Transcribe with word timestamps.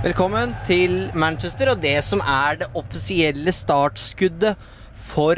Velkommen 0.00 0.54
til 0.64 1.10
Manchester 1.12 1.74
og 1.74 1.82
det 1.82 1.98
som 2.06 2.22
er 2.24 2.54
det 2.62 2.70
offisielle 2.72 3.52
startskuddet 3.52 4.56
for 5.10 5.36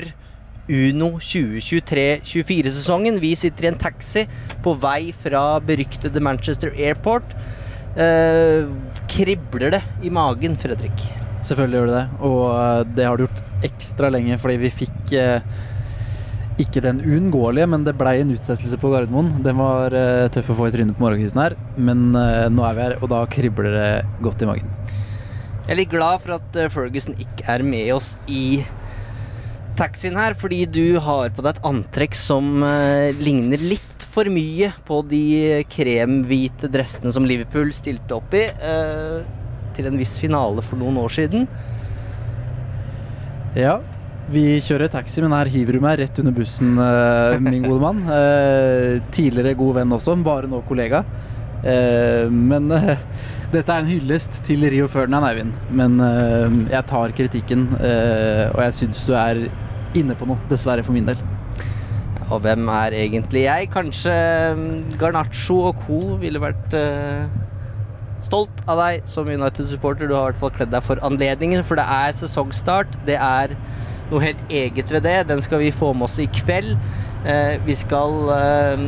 Uno 0.70 1.08
2023-24-sesongen. 1.18 3.18
Vi 3.18 3.34
sitter 3.40 3.66
i 3.66 3.68
en 3.72 3.78
taxi 3.80 4.22
på 4.62 4.76
vei 4.84 5.10
fra 5.24 5.58
beryktede 5.66 6.22
Manchester 6.22 6.70
Airport. 6.76 7.34
Eh, 7.98 8.70
kribler 9.10 9.74
det 9.74 9.82
i 10.06 10.14
magen, 10.14 10.54
Fredrik? 10.54 10.94
Selvfølgelig 11.42 11.80
gjør 11.80 11.90
det 11.90 11.98
det, 11.98 12.06
og 12.30 12.46
eh, 12.54 12.86
det 12.94 13.02
har 13.08 13.18
det 13.18 13.26
gjort 13.26 13.42
ekstra 13.66 14.14
lenge 14.14 14.38
fordi 14.38 14.62
vi 14.62 14.70
fikk 14.84 15.00
eh, 15.18 15.42
ikke 16.62 16.82
den 16.84 17.00
uunngåelige, 17.04 17.68
men 17.70 17.84
det 17.86 17.96
blei 17.98 18.18
en 18.22 18.32
utsettelse 18.34 18.78
på 18.80 18.90
Gardermoen. 18.92 19.30
Den 19.44 19.58
var 19.60 19.94
uh, 19.94 20.28
tøff 20.32 20.52
å 20.52 20.58
få 20.58 20.68
i 20.68 20.74
trynet 20.74 20.96
på 20.98 21.04
morgenkvisten 21.04 21.42
her, 21.42 21.56
men 21.76 22.10
uh, 22.16 22.48
nå 22.52 22.64
er 22.66 22.76
vi 22.76 22.84
her, 22.86 22.96
og 23.00 23.10
da 23.12 23.22
kribler 23.30 23.76
det 23.76 23.90
godt 24.24 24.44
i 24.44 24.48
magen. 24.50 24.70
Jeg 25.62 25.74
er 25.74 25.78
litt 25.78 25.92
glad 25.92 26.22
for 26.24 26.34
at 26.40 26.56
eh, 26.58 26.70
Ferguson 26.72 27.14
ikke 27.22 27.46
er 27.52 27.62
med 27.62 27.92
oss 27.94 28.16
i 28.26 28.64
taxien 29.78 30.18
her, 30.18 30.34
fordi 30.34 30.64
du 30.66 30.98
har 31.00 31.30
på 31.32 31.44
deg 31.44 31.54
et 31.54 31.68
antrekk 31.70 32.18
som 32.18 32.64
uh, 32.66 33.12
ligner 33.22 33.62
litt 33.62 34.08
for 34.12 34.28
mye 34.28 34.72
på 34.84 34.98
de 35.08 35.62
kremhvite 35.72 36.68
dressene 36.68 37.14
som 37.14 37.24
Liverpool 37.24 37.70
stilte 37.72 38.18
opp 38.18 38.34
i 38.36 38.42
til 39.72 39.88
en 39.88 39.96
viss 39.96 40.18
finale 40.20 40.60
for 40.66 40.76
noen 40.76 40.98
år 41.00 41.14
siden. 41.14 41.46
Ja, 43.56 43.78
vi 44.30 44.60
kjører 44.62 44.90
taxi, 44.92 45.22
men 45.24 45.34
her 45.34 45.50
hiver 45.50 45.76
du 45.76 45.82
meg 45.82 45.98
rett 46.00 46.20
under 46.22 46.34
bussen, 46.36 46.76
eh, 46.78 47.40
min 47.42 47.64
gode 47.64 47.82
mann. 47.82 48.02
Eh, 48.06 49.00
tidligere 49.14 49.56
god 49.58 49.80
venn 49.80 49.96
også, 49.96 50.16
bare 50.22 50.50
nå 50.50 50.62
kollega. 50.68 51.02
Eh, 51.64 52.30
men 52.30 52.68
dette 53.52 53.68
er 53.68 53.82
en 53.82 53.90
hyllest 53.90 54.42
til 54.46 54.62
Rio 54.70 54.86
Ferdinand, 54.88 55.26
Eivind. 55.26 55.52
Men 55.70 55.98
jeg 56.70 56.86
tar 56.86 57.12
kritikken, 57.18 57.68
og 57.74 58.62
jeg 58.62 58.78
syns 58.78 59.04
du 59.08 59.12
er 59.18 59.46
inne 59.98 60.16
på 60.16 60.26
noe, 60.28 60.40
dessverre 60.48 60.84
for 60.86 60.94
min 60.96 61.10
del. 61.10 61.20
Og 62.32 62.40
hvem 62.40 62.68
er 62.72 62.94
egentlig 62.96 63.42
jeg? 63.44 63.68
Kanskje 63.68 64.12
mm, 64.56 64.94
Garnaccio 64.96 65.58
og 65.68 65.82
co. 65.84 65.98
ville 66.22 66.40
vært 66.40 66.72
stolt 68.24 68.62
av 68.70 68.78
deg 68.78 69.08
som 69.10 69.28
United-supporter. 69.28 70.08
Du 70.08 70.14
har 70.16 70.30
i 70.30 70.32
hvert 70.32 70.40
fall 70.40 70.54
kledd 70.56 70.72
deg 70.72 70.86
for 70.86 71.02
anledningen, 71.04 71.64
for 71.66 71.76
det 71.76 71.84
er 71.84 72.16
sesongstart. 72.16 72.96
Det 73.04 73.18
er 73.18 73.52
noe 74.12 74.26
helt 74.26 74.52
eget 74.52 74.92
ved 74.92 75.04
det. 75.06 75.16
Den 75.30 75.42
skal 75.44 75.62
vi 75.62 75.72
få 75.74 75.92
med 75.96 76.08
oss 76.08 76.18
i 76.22 76.28
kveld. 76.32 76.76
Eh, 77.24 77.56
vi 77.66 77.76
skal 77.78 78.32
eh, 78.36 78.86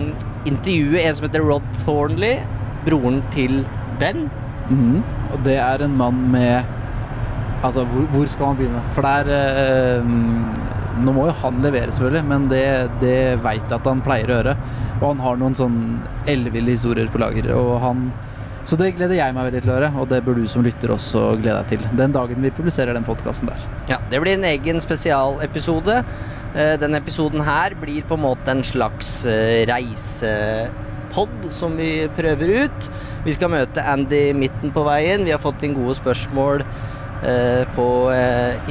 intervjue 0.50 1.02
en 1.02 1.16
som 1.16 1.28
heter 1.28 1.44
Rod 1.44 1.66
Thornley, 1.82 2.40
broren 2.86 3.22
til 3.34 3.62
Ben. 4.00 4.28
Mhm. 4.68 5.02
Og 5.34 5.44
det 5.46 5.58
er 5.60 5.84
en 5.84 5.96
mann 5.98 6.24
med 6.32 6.80
Altså, 7.64 7.80
hvor, 7.88 8.02
hvor 8.12 8.26
skal 8.28 8.50
man 8.50 8.56
begynne? 8.58 8.80
For 8.92 9.06
det 9.06 9.12
er 9.24 10.00
eh, 10.00 10.08
Nå 11.00 11.12
må 11.16 11.24
jo 11.26 11.36
han 11.40 11.62
levere, 11.64 11.90
selvfølgelig, 11.90 12.24
men 12.28 12.44
det, 12.50 12.66
det 13.00 13.16
veit 13.42 13.64
jeg 13.64 13.78
at 13.78 13.88
han 13.88 14.02
pleier 14.04 14.30
å 14.30 14.36
gjøre. 14.36 14.52
Og 15.00 15.06
han 15.08 15.22
har 15.24 15.40
noen 15.40 15.56
sånn 15.58 15.78
elleville 16.30 16.76
historier 16.76 17.08
på 17.10 17.18
lager. 17.18 17.48
Og 17.56 17.72
han 17.82 18.04
Så 18.64 18.78
det 18.80 18.94
gleder 18.96 19.18
jeg 19.18 19.34
meg 19.36 19.44
veldig 19.50 19.60
til 19.60 19.70
å 19.70 19.74
høre, 19.76 19.90
og 20.00 20.06
det 20.08 20.22
bør 20.24 20.38
du 20.40 20.46
som 20.48 20.64
lytter 20.64 20.94
også 20.94 21.34
glede 21.36 21.58
deg 21.58 21.74
til. 21.74 21.82
Den 22.00 22.14
dagen 22.16 22.40
vi 22.40 22.52
publiserer 22.54 22.96
den 22.96 23.04
podkasten 23.04 23.50
der. 23.50 23.60
Ja, 23.90 23.98
Det 24.08 24.20
blir 24.22 24.38
en 24.38 24.46
egen 24.48 24.80
spesialepisode. 24.80 25.98
Eh, 26.56 26.76
Denne 26.80 26.96
episoden 27.02 27.44
her 27.44 27.76
blir 27.76 28.06
på 28.08 28.16
en 28.16 28.24
måte 28.24 28.48
en 28.54 28.64
slags 28.64 29.26
eh, 29.28 29.66
reisepod 29.68 31.50
som 31.52 31.76
vi 31.76 32.08
prøver 32.16 32.64
ut. 32.64 32.88
Vi 33.26 33.36
skal 33.36 33.52
møte 33.52 33.84
Andy 33.84 34.32
midten 34.32 34.72
på 34.72 34.86
veien. 34.88 35.28
Vi 35.28 35.34
har 35.34 35.44
fått 35.44 35.62
inn 35.66 35.76
gode 35.76 35.98
spørsmål 36.00 36.64
eh, 36.64 37.68
på 37.76 37.86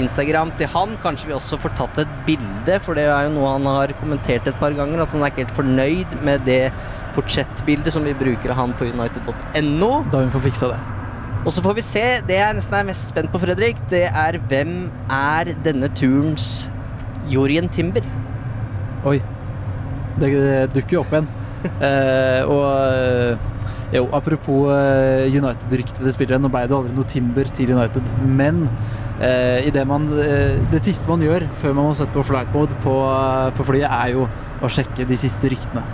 Instagram 0.01 0.55
til 0.57 0.73
han. 0.73 0.97
Kanskje 1.05 1.29
vi 1.29 1.37
også 1.37 1.61
får 1.61 1.77
tatt 1.77 2.01
et 2.01 2.17
bilde, 2.25 2.81
for 2.81 2.97
det 2.97 3.05
er 3.05 3.29
jo 3.29 3.37
noe 3.37 3.53
han 3.59 3.69
har 3.69 3.93
kommentert 4.01 4.49
et 4.49 4.57
par 4.57 4.73
ganger. 4.73 5.05
At 5.05 5.13
han 5.13 5.21
er 5.21 5.29
ikke 5.35 5.45
helt 5.45 5.57
fornøyd 5.61 6.19
med 6.25 6.49
det 6.49 6.63
portrettbildet 7.15 7.93
som 7.95 8.05
vi 8.07 8.15
bruker 8.17 8.53
av 8.53 8.59
han 8.61 8.75
på 8.79 8.89
united.no. 8.89 9.91
Da 10.13 10.23
vi 10.25 10.33
får 10.33 10.45
fiksa 10.49 10.73
det. 10.73 10.81
Og 11.43 11.51
så 11.51 11.63
får 11.63 11.75
vi 11.75 11.83
se, 11.83 12.03
det 12.27 12.37
jeg 12.39 12.55
nesten 12.55 12.75
er 12.77 12.85
mest 12.87 13.09
spent 13.11 13.31
på, 13.33 13.41
Fredrik, 13.43 13.79
det 13.91 14.05
er 14.07 14.39
hvem 14.47 14.87
er 15.11 15.51
denne 15.65 15.89
turens 15.97 16.69
Jorien 17.31 17.67
Timber? 17.71 18.05
Oi. 19.07 19.17
Det, 20.21 20.29
det 20.29 20.69
dukker 20.75 20.99
jo 20.99 21.01
opp 21.01 21.11
igjen. 21.11 21.27
eh, 21.87 22.47
og 22.47 22.63
eh, 22.69 23.49
jo, 23.93 24.07
apropos 24.15 24.71
eh, 24.73 25.29
United-ryktede 25.29 26.13
spillere. 26.15 26.41
Nå 26.41 26.49
ble 26.53 26.63
det 26.69 26.77
aldri 26.77 26.95
noe 26.95 27.09
Timber 27.09 27.49
til 27.53 27.73
United, 27.75 28.07
men 28.25 28.63
eh, 29.19 29.67
i 29.67 29.73
det, 29.73 29.83
man, 29.89 30.07
eh, 30.17 30.57
det 30.71 30.81
siste 30.85 31.11
man 31.11 31.21
gjør 31.21 31.45
før 31.61 31.75
man 31.77 31.91
må 31.91 31.97
sette 31.99 32.15
på 32.15 32.25
flight 32.25 32.49
mode 32.55 32.77
på, 32.85 32.95
på 33.57 33.67
flyet, 33.67 33.89
er 33.91 34.15
jo 34.15 34.25
å 34.63 34.71
sjekke 34.71 35.05
de 35.09 35.19
siste 35.19 35.51
ryktene. 35.51 35.85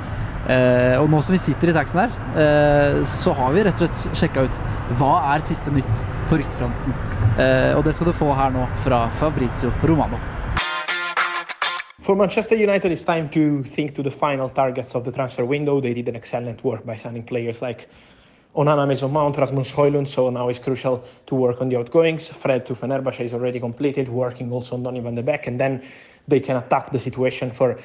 Eh, 0.50 0.96
og 0.98 1.12
nå 1.12 1.20
som 1.22 1.36
vi 1.36 1.42
sitter 1.44 1.70
i 1.70 1.74
taxien 1.76 2.00
her, 2.02 2.14
eh, 2.42 3.04
så 3.06 3.36
har 3.38 3.54
vi 3.54 3.64
rett 3.68 3.78
og 3.78 3.86
slett 3.86 4.18
sjekka 4.18 4.48
ut 4.48 4.56
hva 4.98 5.12
er 5.36 5.46
siste 5.46 5.70
nytt 5.70 6.02
på 6.30 6.40
ryktefronten. 6.42 6.96
Eh, 7.38 7.78
og 7.78 7.84
det 7.86 7.94
skal 7.94 8.10
du 8.10 8.14
få 8.18 8.34
her 8.34 8.50
nå 8.56 8.66
fra 8.82 9.04
Fabrizio 9.20 9.70
Romano. 9.86 10.18
For 12.02 12.16
Manchester 12.16 12.56
United, 12.56 12.92
it's 12.92 13.04
time 13.06 13.30
to 13.30 13.62
think 13.62 13.94
to 13.94 14.02
the 14.02 14.10
final 14.10 14.50
targets 14.50 14.96
of 14.96 15.04
the 15.04 15.12
transfer 15.12 15.46
window. 15.46 15.80
They 15.80 15.94
did 15.94 16.08
an 16.08 16.16
excellent 16.16 16.64
work 16.64 16.84
by 16.84 16.96
signing 16.96 17.24
players 17.24 17.62
like 17.62 17.88
Onana, 18.56 18.88
Mason 18.88 19.12
Mount, 19.12 19.38
Rasmus 19.38 19.72
Højlund, 19.72 20.08
so 20.08 20.32
now 20.32 20.50
it's 20.50 20.58
crucial 20.58 21.04
to 21.28 21.36
work 21.36 21.62
on 21.62 21.70
the 21.70 21.78
outgoings. 21.78 22.28
Fred 22.28 22.66
to 22.66 22.74
Fenerbahce 22.74 23.26
is 23.26 23.34
already 23.36 23.60
completed, 23.60 24.10
working 24.10 24.52
also 24.52 24.76
on 24.76 24.84
Donny 24.84 25.02
van 25.02 25.14
de 25.14 25.22
Beek, 25.22 25.46
and 25.48 25.60
then 25.60 25.84
they 26.28 26.40
can 26.40 26.58
attack 26.58 26.92
the 26.92 27.00
situation 27.00 27.52
for 27.52 27.78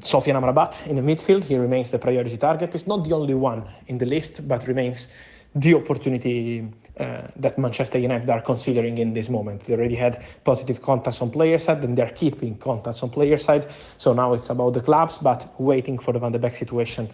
Sofian 0.00 0.36
Amrabat 0.36 0.86
in 0.86 0.96
the 0.96 1.02
midfield. 1.02 1.44
He 1.44 1.56
remains 1.56 1.90
the 1.90 1.98
priority 1.98 2.36
target. 2.36 2.74
It's 2.74 2.86
not 2.86 3.04
the 3.06 3.14
only 3.14 3.34
one 3.34 3.64
in 3.86 3.98
the 3.98 4.06
list, 4.06 4.46
but 4.48 4.66
remains 4.66 5.08
the 5.54 5.74
opportunity 5.74 6.68
uh, 6.98 7.22
that 7.36 7.58
Manchester 7.58 7.98
United 7.98 8.28
are 8.28 8.42
considering 8.42 8.98
in 8.98 9.14
this 9.14 9.28
moment. 9.28 9.62
They 9.62 9.74
already 9.74 9.94
had 9.94 10.24
positive 10.44 10.82
contacts 10.82 11.22
on 11.22 11.30
player 11.30 11.58
side, 11.58 11.82
and 11.84 11.96
they're 11.96 12.10
keeping 12.10 12.58
contacts 12.58 13.02
on 13.02 13.10
player 13.10 13.38
side. 13.38 13.66
So 13.96 14.12
now 14.12 14.34
it's 14.34 14.50
about 14.50 14.74
the 14.74 14.80
clubs, 14.82 15.18
but 15.18 15.58
waiting 15.58 15.98
for 15.98 16.12
the 16.12 16.18
Van 16.18 16.32
de 16.32 16.38
Beek 16.38 16.56
situation 16.56 17.08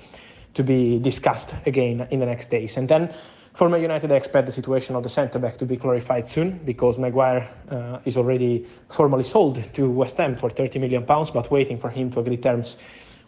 to 0.55 0.62
be 0.62 0.99
discussed 0.99 1.55
again 1.67 2.06
in 2.11 2.19
the 2.19 2.26
next 2.26 2.50
days. 2.50 2.76
And 2.76 2.88
then 2.88 3.15
for 3.55 3.69
Man 3.69 3.83
United, 3.83 4.11
I 4.11 4.17
expect 4.17 4.47
the 4.47 4.53
situation 4.53 4.97
of 4.97 5.03
the 5.03 5.11
centre 5.11 5.39
back 5.39 5.59
to 5.59 5.67
be 5.67 5.77
clarified 5.77 6.29
soon 6.29 6.59
because 6.65 6.99
Maguire 6.99 7.49
uh, 7.69 8.01
is 8.05 8.17
already 8.17 8.67
formally 8.89 9.25
sold 9.25 9.63
to 9.75 9.91
West 9.91 10.17
Ham 10.17 10.37
for 10.37 10.49
30 10.49 10.79
million 10.79 11.05
pounds, 11.05 11.31
but 11.31 11.51
waiting 11.51 11.79
for 11.79 11.91
him 11.91 12.11
to 12.13 12.21
agree 12.21 12.39
terms 12.39 12.79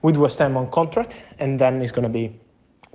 with 0.00 0.16
West 0.16 0.38
Ham 0.38 0.56
on 0.56 0.70
contract, 0.70 1.22
and 1.38 1.58
then 1.58 1.82
it's 1.82 1.92
going 1.92 2.04
to 2.04 2.08
be 2.08 2.40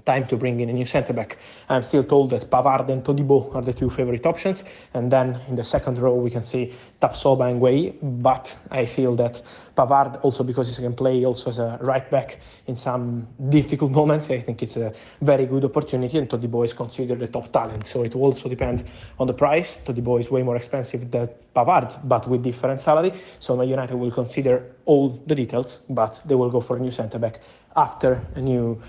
time 0.05 0.25
to 0.27 0.37
bring 0.37 0.59
in 0.59 0.69
a 0.69 0.73
new 0.73 0.85
centre 0.85 1.13
back. 1.13 1.37
I'm 1.69 1.83
still 1.83 2.03
told 2.03 2.29
that 2.31 2.49
Pavard 2.49 2.89
and 2.89 3.03
Todibo 3.03 3.53
are 3.55 3.61
the 3.61 3.73
two 3.73 3.89
favorite 3.89 4.25
options, 4.25 4.63
and 4.93 5.11
then 5.11 5.39
in 5.47 5.55
the 5.55 5.63
second 5.63 5.97
row 5.97 6.15
we 6.15 6.29
can 6.29 6.43
see 6.43 6.73
Tapsoba 7.01 7.49
and 7.51 7.61
Guay. 7.61 7.95
But 8.01 8.55
I 8.71 8.85
feel 8.85 9.15
that 9.17 9.41
Pavard, 9.75 10.19
also 10.23 10.43
because 10.43 10.75
he 10.75 10.83
can 10.83 10.93
play 10.93 11.25
also 11.25 11.49
as 11.49 11.59
a 11.59 11.77
right 11.81 12.09
back 12.09 12.39
in 12.67 12.75
some 12.75 13.27
difficult 13.49 13.91
moments, 13.99 14.29
I 14.29 14.39
think 14.39 14.61
it's 14.63 14.77
a 14.77 14.93
very 15.21 15.45
good 15.45 15.65
opportunity. 15.65 16.17
And 16.17 16.29
Todibo 16.29 16.63
is 16.65 16.73
considered 16.73 17.21
a 17.21 17.27
top 17.27 17.51
talent, 17.51 17.87
so 17.87 18.03
it 18.03 18.15
also 18.15 18.49
depend 18.49 18.83
on 19.19 19.27
the 19.27 19.33
price. 19.33 19.79
Todibo 19.85 20.19
is 20.19 20.29
way 20.29 20.43
more 20.43 20.55
expensive 20.55 21.09
than 21.11 21.29
Pavard, 21.55 21.99
but 22.07 22.27
with 22.27 22.43
different 22.43 22.81
salary. 22.81 23.13
So 23.39 23.55
Man 23.55 23.69
United 23.69 23.95
will 23.95 24.11
consider 24.11 24.75
all 24.85 25.09
the 25.27 25.35
details, 25.35 25.79
but 25.89 26.21
they 26.25 26.35
will 26.35 26.49
go 26.49 26.61
for 26.61 26.77
a 26.77 26.79
new 26.79 26.91
centre 26.91 27.19
back 27.19 27.39
after 27.75 28.21
a 28.35 28.41
new 28.41 28.81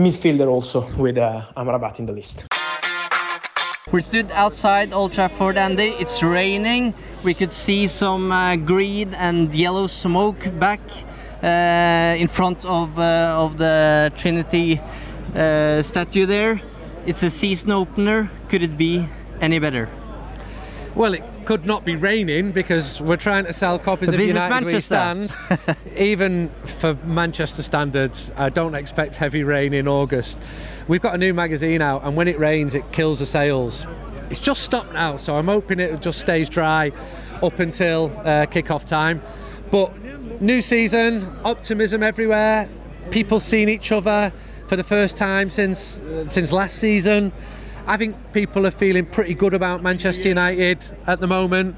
midfielder 0.00 0.48
also 0.48 0.86
with 0.96 1.18
uh, 1.18 1.42
Amrabat 1.56 1.98
in 1.98 2.06
the 2.06 2.12
list. 2.12 2.44
We 3.92 4.00
stood 4.00 4.30
outside 4.32 4.92
Old 4.92 5.12
Trafford, 5.12 5.58
Andy. 5.58 5.88
It's 5.98 6.22
raining. 6.22 6.94
We 7.24 7.34
could 7.34 7.52
see 7.52 7.88
some 7.88 8.30
uh, 8.30 8.56
green 8.56 9.14
and 9.14 9.54
yellow 9.54 9.88
smoke 9.88 10.48
back 10.60 10.80
uh, 11.42 12.14
in 12.18 12.28
front 12.28 12.64
of 12.64 12.98
uh, 12.98 13.44
of 13.44 13.56
the 13.58 14.12
Trinity 14.16 14.80
uh, 15.34 15.82
statue 15.82 16.26
there. 16.26 16.60
It's 17.06 17.22
a 17.22 17.30
season 17.30 17.72
opener. 17.72 18.30
Could 18.48 18.62
it 18.62 18.76
be 18.76 19.08
any 19.40 19.58
better? 19.58 19.88
Well, 20.94 21.14
it 21.14 21.24
could 21.50 21.66
not 21.66 21.84
be 21.84 21.96
raining 21.96 22.52
because 22.52 23.00
we're 23.02 23.16
trying 23.16 23.44
to 23.44 23.52
sell 23.52 23.76
copies 23.76 24.06
But 24.06 24.14
of 24.14 24.20
United 24.20 24.64
We 24.64 24.70
Manchester. 24.70 25.26
Stand. 25.26 25.76
Even 25.96 26.48
for 26.78 26.94
Manchester 27.02 27.64
standards, 27.64 28.30
I 28.36 28.50
don't 28.50 28.76
expect 28.76 29.16
heavy 29.16 29.42
rain 29.42 29.74
in 29.74 29.88
August. 29.88 30.38
We've 30.86 31.00
got 31.00 31.16
a 31.16 31.18
new 31.18 31.34
magazine 31.34 31.82
out, 31.82 32.04
and 32.04 32.14
when 32.14 32.28
it 32.28 32.38
rains, 32.38 32.76
it 32.76 32.92
kills 32.92 33.18
the 33.18 33.26
sales. 33.26 33.84
It's 34.30 34.38
just 34.38 34.62
stopped 34.62 34.92
now, 34.92 35.16
so 35.16 35.34
I'm 35.34 35.48
hoping 35.48 35.80
it 35.80 36.00
just 36.00 36.20
stays 36.20 36.48
dry 36.48 36.92
up 37.42 37.58
until 37.58 38.12
uh, 38.24 38.46
kick-off 38.46 38.84
time. 38.84 39.20
But 39.72 40.40
new 40.40 40.62
season, 40.62 41.36
optimism 41.44 42.04
everywhere. 42.04 42.68
People 43.10 43.40
seeing 43.40 43.68
each 43.68 43.90
other 43.90 44.32
for 44.68 44.76
the 44.76 44.84
first 44.84 45.16
time 45.16 45.50
since 45.50 45.98
uh, 45.98 46.28
since 46.28 46.52
last 46.52 46.76
season. 46.76 47.32
I 47.90 47.96
think 47.96 48.14
people 48.32 48.68
are 48.68 48.70
feeling 48.70 49.04
pretty 49.04 49.34
good 49.34 49.52
about 49.52 49.82
Manchester 49.82 50.28
United 50.28 50.78
at 51.08 51.18
the 51.18 51.26
moment. 51.26 51.74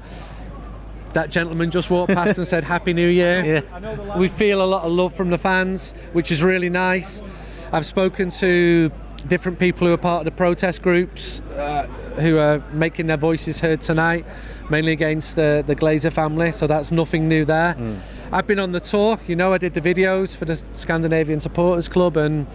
That 1.13 1.31
gentleman 1.31 1.71
just 1.71 1.89
walked 1.89 2.13
past 2.13 2.37
and 2.37 2.47
said 2.47 2.63
Happy 2.63 2.93
New 2.93 3.07
Year. 3.07 3.63
We 4.15 4.27
feel 4.27 4.63
a 4.63 4.67
lot 4.67 4.83
of 4.83 4.91
love 4.91 5.15
from 5.15 5.31
the 5.31 5.39
fans, 5.39 5.95
which 6.11 6.31
is 6.31 6.43
really 6.43 6.69
nice. 6.69 7.23
I've 7.71 7.87
spoken 7.87 8.29
to 8.29 8.91
different 9.27 9.57
people 9.57 9.87
who 9.87 9.93
are 9.93 9.97
part 9.97 10.19
of 10.19 10.25
the 10.25 10.37
protest 10.37 10.83
groups 10.83 11.39
uh, 11.55 11.87
who 12.19 12.37
are 12.37 12.59
making 12.73 13.07
their 13.07 13.17
voices 13.17 13.59
heard 13.59 13.81
tonight, 13.81 14.27
mainly 14.69 14.91
against 14.91 15.35
the, 15.35 15.63
the 15.65 15.75
Glazer 15.75 16.11
family, 16.11 16.51
so 16.51 16.67
that's 16.67 16.91
nothing 16.91 17.27
new 17.27 17.43
there. 17.43 17.75
I've 18.31 18.45
been 18.45 18.59
on 18.59 18.71
the 18.71 18.79
tour, 18.79 19.19
you 19.27 19.35
know, 19.35 19.51
I 19.51 19.57
did 19.57 19.73
the 19.73 19.81
videos 19.81 20.35
for 20.35 20.45
the 20.45 20.63
Scandinavian 20.75 21.39
Supporters 21.39 21.87
Club, 21.87 22.17
and 22.17 22.45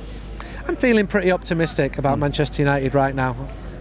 I'm 0.68 0.76
feeling 0.76 1.06
pretty 1.06 1.32
optimistic 1.32 1.96
about 1.96 2.18
Manchester 2.18 2.60
United 2.60 2.94
right 2.94 3.14
now. 3.14 3.34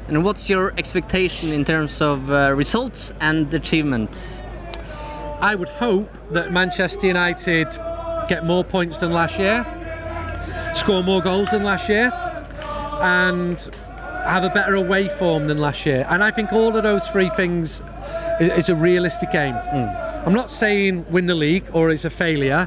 And 0.07 0.24
what's 0.24 0.50
your 0.50 0.74
expectation 0.78 1.51
in 1.51 1.66
terms 1.66 2.01
of 2.01 2.31
uh, 2.31 2.54
results 2.56 3.12
and 3.19 3.54
achievements? 3.54 4.39
I 5.42 5.54
would 5.56 5.68
hope 5.68 6.10
that 6.31 6.54
Manchester 6.54 7.07
United 7.07 7.68
get 8.30 8.45
more 8.45 8.63
points 8.63 9.00
than 9.00 9.12
last 9.12 9.38
year, 9.38 9.66
score 10.74 11.04
more 11.04 11.22
goals 11.22 11.50
than 11.50 11.63
last 11.63 11.89
year, 11.89 12.10
and 13.01 13.60
have 14.25 14.45
a 14.45 14.50
better 14.50 14.75
away 14.75 15.10
form 15.10 15.48
than 15.48 15.57
last 15.57 15.86
year. 15.86 16.07
And 16.10 16.24
I 16.24 16.31
think 16.31 16.54
all 16.54 16.74
of 16.74 16.83
those 16.83 17.06
three 17.10 17.30
things 17.31 17.81
is, 18.40 18.48
is 18.54 18.69
a 18.69 18.75
realistic 18.75 19.36
aim. 19.36 19.56
I'm 20.25 20.33
not 20.33 20.50
saying 20.50 21.06
win 21.12 21.25
the 21.25 21.36
league 21.36 21.69
or 21.74 21.92
it's 21.92 22.06
a 22.06 22.10
failure. 22.10 22.66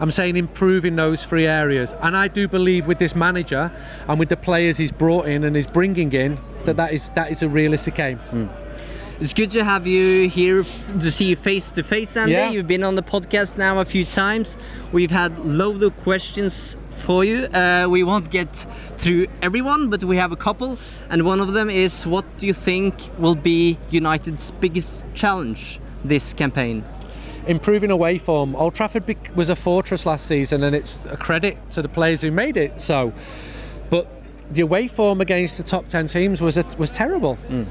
I'm 0.00 0.10
saying 0.10 0.36
improve 0.36 0.84
in 0.84 0.96
those 0.96 1.24
three 1.24 1.46
areas. 1.46 1.94
And 2.02 2.16
I 2.16 2.28
do 2.28 2.48
believe 2.48 2.86
with 2.86 2.98
this 2.98 3.14
manager 3.14 3.70
and 4.08 4.18
with 4.18 4.28
the 4.28 4.36
players 4.36 4.76
he's 4.76 4.92
brought 4.92 5.26
in 5.26 5.44
and 5.44 5.56
is 5.56 5.66
bringing 5.66 6.12
in 6.12 6.38
that 6.64 6.76
that 6.76 6.92
is 6.92 7.10
that 7.10 7.30
is 7.30 7.42
a 7.42 7.48
realistic 7.48 7.98
aim. 7.98 8.18
It's 9.20 9.32
good 9.32 9.52
to 9.52 9.62
have 9.62 9.86
you 9.86 10.28
here 10.28 10.64
to 10.64 11.10
see 11.10 11.26
you 11.26 11.36
face 11.36 11.70
to 11.72 11.84
face, 11.84 12.16
Andy. 12.16 12.32
Yeah. 12.32 12.50
You've 12.50 12.66
been 12.66 12.82
on 12.82 12.96
the 12.96 13.02
podcast 13.02 13.56
now 13.56 13.78
a 13.78 13.84
few 13.84 14.04
times. 14.04 14.56
We've 14.90 15.12
had 15.12 15.38
loads 15.38 15.82
of 15.82 15.96
questions 15.98 16.76
for 16.90 17.24
you. 17.24 17.44
Uh, 17.44 17.86
we 17.88 18.02
won't 18.02 18.30
get 18.30 18.66
through 18.98 19.28
everyone, 19.40 19.88
but 19.88 20.02
we 20.02 20.16
have 20.16 20.32
a 20.32 20.36
couple. 20.36 20.78
And 21.10 21.24
one 21.24 21.38
of 21.38 21.52
them 21.52 21.70
is 21.70 22.04
what 22.04 22.24
do 22.38 22.46
you 22.46 22.52
think 22.52 23.08
will 23.16 23.36
be 23.36 23.78
United's 23.90 24.50
biggest 24.50 25.04
challenge 25.14 25.78
this 26.04 26.32
campaign? 26.32 26.84
Improving 27.46 27.90
away 27.90 28.18
form. 28.18 28.56
Old 28.56 28.74
Trafford 28.74 29.04
was 29.36 29.48
a 29.50 29.56
fortress 29.56 30.06
last 30.06 30.26
season, 30.26 30.62
and 30.62 30.74
it's 30.74 31.04
a 31.06 31.16
credit 31.16 31.58
to 31.70 31.82
the 31.82 31.88
players 31.88 32.20
who 32.22 32.30
made 32.30 32.56
it 32.56 32.80
so. 32.80 33.12
But 33.90 34.08
the 34.50 34.62
away 34.62 34.88
form 34.88 35.20
against 35.20 35.56
the 35.56 35.62
top 35.62 35.88
ten 35.88 36.06
teams 36.06 36.40
was 36.40 36.58
a, 36.58 36.64
was 36.78 36.90
terrible. 36.90 37.36
Hmm. 37.36 37.64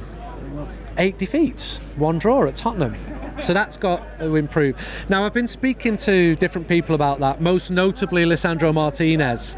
Eight 0.98 1.18
defeats, 1.18 1.78
one 1.96 2.20
draw 2.20 2.46
at 2.46 2.56
Tottenham. 2.56 2.96
So 3.42 3.54
that's 3.54 3.78
got 3.78 4.20
to 4.20 4.36
improve. 4.36 4.76
Now 5.10 5.26
I've 5.26 5.34
been 5.34 5.48
speaking 5.48 5.98
to 5.98 6.36
different 6.36 6.68
people 6.68 6.94
about 6.94 7.20
that, 7.20 7.42
most 7.42 7.72
notably 7.72 8.26
Lisandro 8.26 8.74
Martinez. 8.74 9.58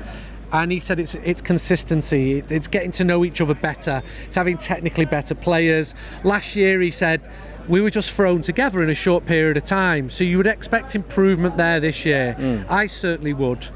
And 0.54 0.72
he 0.72 0.80
said 0.80 1.00
it's 1.00 1.16
it's 1.16 1.42
consistency. 1.42 2.44
It's 2.50 2.68
getting 2.70 2.92
to 2.92 3.04
know 3.04 3.26
each 3.26 3.42
other 3.42 3.54
better. 3.54 4.02
It's 4.28 4.36
having 4.36 4.58
technically 4.58 5.04
better 5.06 5.36
players. 5.36 5.94
Last 6.24 6.56
year 6.56 6.80
he 6.80 6.92
said 6.92 7.30
we 7.68 7.82
were 7.82 7.90
just 7.90 8.12
thrown 8.12 8.42
together 8.42 8.84
in 8.84 8.90
a 8.90 8.94
short 8.94 9.26
period 9.26 9.58
of 9.58 9.64
time. 9.64 10.10
So 10.10 10.24
you 10.24 10.38
would 10.38 10.48
expect 10.48 10.96
improvement 10.96 11.58
there 11.58 11.80
this 11.80 12.06
year. 12.06 12.36
Mm. 12.38 12.70
I 12.70 12.88
certainly 12.88 13.34
would. 13.34 13.68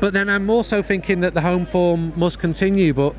But 0.00 0.12
then 0.12 0.28
I'm 0.28 0.50
also 0.50 0.82
thinking 0.82 1.20
that 1.20 1.34
the 1.34 1.40
home 1.40 1.64
form 1.64 2.12
must 2.16 2.38
continue. 2.38 2.92
But 2.92 3.14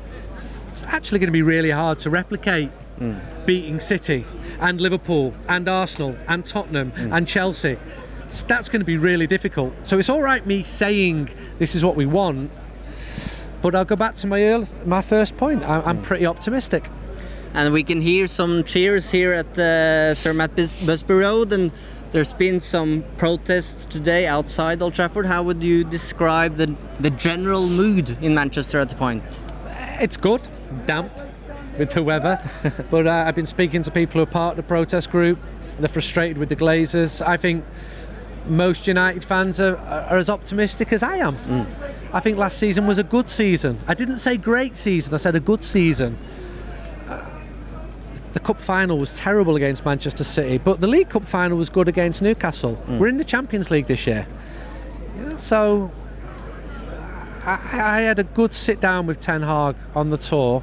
it's 0.68 0.84
actually 0.84 1.18
going 1.18 1.28
to 1.28 1.32
be 1.32 1.42
really 1.42 1.70
hard 1.70 1.98
to 2.00 2.10
replicate 2.10 2.70
mm. 2.98 3.20
beating 3.46 3.80
City 3.80 4.24
and 4.60 4.80
Liverpool 4.80 5.34
and 5.48 5.68
Arsenal 5.68 6.16
and 6.28 6.44
Tottenham 6.44 6.92
mm. 6.92 7.16
and 7.16 7.26
Chelsea. 7.26 7.78
So 8.28 8.46
that's 8.46 8.68
going 8.68 8.80
to 8.80 8.86
be 8.86 8.96
really 8.96 9.26
difficult. 9.26 9.74
So 9.82 9.98
it's 9.98 10.08
all 10.08 10.22
right 10.22 10.46
me 10.46 10.62
saying 10.62 11.30
this 11.58 11.74
is 11.74 11.84
what 11.84 11.96
we 11.96 12.06
want, 12.06 12.52
but 13.60 13.74
I'll 13.74 13.84
go 13.84 13.96
back 13.96 14.14
to 14.16 14.28
my 14.28 14.42
earl- 14.44 14.68
my 14.86 15.02
first 15.02 15.36
point. 15.36 15.64
I- 15.64 15.80
I'm 15.80 16.00
pretty 16.00 16.26
optimistic. 16.26 16.88
And 17.52 17.72
we 17.72 17.82
can 17.82 18.00
hear 18.00 18.28
some 18.28 18.62
cheers 18.62 19.10
here 19.10 19.32
at 19.32 19.58
uh, 19.58 20.14
Sir 20.14 20.32
Matt 20.32 20.54
Bus- 20.54 20.76
Busby 20.76 21.14
Road, 21.14 21.52
and 21.52 21.72
there's 22.12 22.32
been 22.32 22.60
some 22.60 23.04
protests 23.16 23.84
today 23.86 24.26
outside 24.26 24.80
Old 24.80 24.94
Trafford. 24.94 25.26
How 25.26 25.42
would 25.42 25.60
you 25.60 25.82
describe 25.82 26.56
the 26.56 26.74
the 27.00 27.10
general 27.10 27.66
mood 27.66 28.16
in 28.22 28.34
Manchester 28.34 28.78
at 28.78 28.88
the 28.88 28.94
point? 28.94 29.24
It's 30.00 30.16
good, 30.16 30.42
damp 30.86 31.12
with 31.76 31.90
the 31.90 32.04
weather, 32.04 32.38
but 32.90 33.08
uh, 33.08 33.24
I've 33.26 33.34
been 33.34 33.46
speaking 33.46 33.82
to 33.82 33.90
people 33.90 34.20
who 34.20 34.22
are 34.22 34.26
part 34.26 34.52
of 34.52 34.56
the 34.58 34.68
protest 34.68 35.10
group. 35.10 35.40
They're 35.78 35.88
frustrated 35.88 36.38
with 36.38 36.50
the 36.50 36.56
Glazers. 36.56 37.20
I 37.26 37.36
think 37.36 37.64
most 38.46 38.86
United 38.86 39.24
fans 39.24 39.60
are, 39.60 39.76
are 39.76 40.18
as 40.18 40.30
optimistic 40.30 40.92
as 40.92 41.02
I 41.02 41.16
am. 41.16 41.66
I 42.12 42.20
think 42.20 42.38
last 42.38 42.58
season 42.58 42.86
was 42.86 42.98
a 42.98 43.04
good 43.04 43.28
season. 43.28 43.80
I 43.88 43.94
didn't 43.94 44.18
say 44.18 44.36
great 44.36 44.76
season, 44.76 45.14
I 45.14 45.16
said 45.16 45.34
a 45.34 45.40
good 45.40 45.64
season. 45.64 46.16
The 48.32 48.40
cup 48.40 48.60
final 48.60 48.96
was 48.96 49.16
terrible 49.18 49.56
against 49.56 49.84
Manchester 49.84 50.22
City, 50.22 50.58
but 50.58 50.80
the 50.80 50.86
League 50.86 51.08
Cup 51.08 51.24
final 51.24 51.58
was 51.58 51.68
good 51.68 51.88
against 51.88 52.22
Newcastle. 52.22 52.80
Mm. 52.86 52.98
We're 52.98 53.08
in 53.08 53.18
the 53.18 53.24
Champions 53.24 53.70
League 53.70 53.86
this 53.86 54.06
year. 54.06 54.26
So 55.36 55.90
I, 57.44 57.58
I 57.72 58.00
had 58.02 58.18
a 58.18 58.24
good 58.24 58.54
sit 58.54 58.80
down 58.80 59.06
with 59.06 59.18
Ten 59.18 59.42
Hag 59.42 59.74
on 59.94 60.10
the 60.10 60.18
tour, 60.18 60.62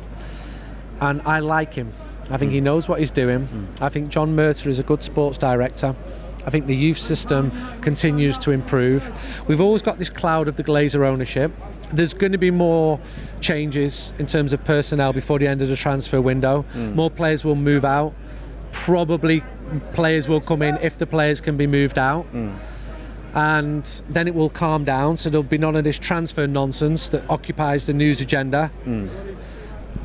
and 1.01 1.21
I 1.23 1.39
like 1.39 1.73
him. 1.73 1.91
I 2.29 2.37
think 2.37 2.51
he 2.51 2.59
mm. 2.59 2.63
knows 2.63 2.87
what 2.87 2.99
he's 2.99 3.11
doing. 3.11 3.47
Mm. 3.47 3.81
I 3.81 3.89
think 3.89 4.09
John 4.09 4.35
Murter 4.35 4.67
is 4.67 4.79
a 4.79 4.83
good 4.83 5.03
sports 5.03 5.37
director. 5.37 5.95
I 6.45 6.49
think 6.49 6.67
the 6.67 6.75
youth 6.75 6.97
system 6.97 7.51
continues 7.81 8.37
to 8.39 8.51
improve. 8.51 9.11
We've 9.47 9.59
always 9.59 9.81
got 9.81 9.97
this 9.97 10.09
cloud 10.09 10.47
of 10.47 10.55
the 10.55 10.63
Glazer 10.63 11.05
ownership. 11.05 11.51
There's 11.91 12.13
going 12.13 12.31
to 12.31 12.37
be 12.37 12.51
more 12.51 13.01
changes 13.41 14.13
in 14.19 14.25
terms 14.25 14.53
of 14.53 14.63
personnel 14.63 15.13
before 15.13 15.39
the 15.39 15.47
end 15.47 15.61
of 15.61 15.69
the 15.69 15.75
transfer 15.75 16.21
window. 16.21 16.65
Mm. 16.73 16.95
More 16.95 17.09
players 17.09 17.45
will 17.45 17.55
move 17.55 17.85
out. 17.85 18.13
Probably 18.71 19.43
players 19.93 20.27
will 20.27 20.41
come 20.41 20.61
in 20.61 20.77
if 20.77 20.97
the 20.97 21.05
players 21.05 21.41
can 21.41 21.57
be 21.57 21.67
moved 21.67 21.97
out 21.99 22.25
mm. 22.33 22.55
and 23.33 24.01
then 24.09 24.27
it 24.27 24.35
will 24.35 24.49
calm 24.49 24.83
down. 24.83 25.17
So 25.17 25.29
there'll 25.29 25.43
be 25.43 25.57
none 25.57 25.75
of 25.75 25.83
this 25.83 25.99
transfer 25.99 26.47
nonsense 26.47 27.09
that 27.09 27.29
occupies 27.29 27.85
the 27.85 27.93
news 27.93 28.21
agenda. 28.21 28.71
Mm. 28.85 29.09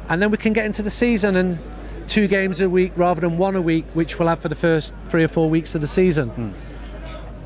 And 0.08 0.20
then 0.20 0.30
we 0.30 0.36
can 0.36 0.52
get 0.52 0.66
into 0.66 0.82
the 0.82 0.90
season 0.90 1.36
and 1.36 1.58
two 2.06 2.26
games 2.26 2.60
a 2.60 2.68
week 2.68 2.92
rather 2.96 3.20
than 3.20 3.38
one 3.38 3.56
a 3.56 3.62
week, 3.62 3.84
which 3.94 4.18
we'll 4.18 4.28
have 4.28 4.40
for 4.40 4.48
the 4.48 4.54
first 4.54 4.94
three 5.08 5.24
or 5.24 5.28
four 5.28 5.48
weeks 5.48 5.74
of 5.74 5.80
the 5.80 5.86
season. 5.86 6.54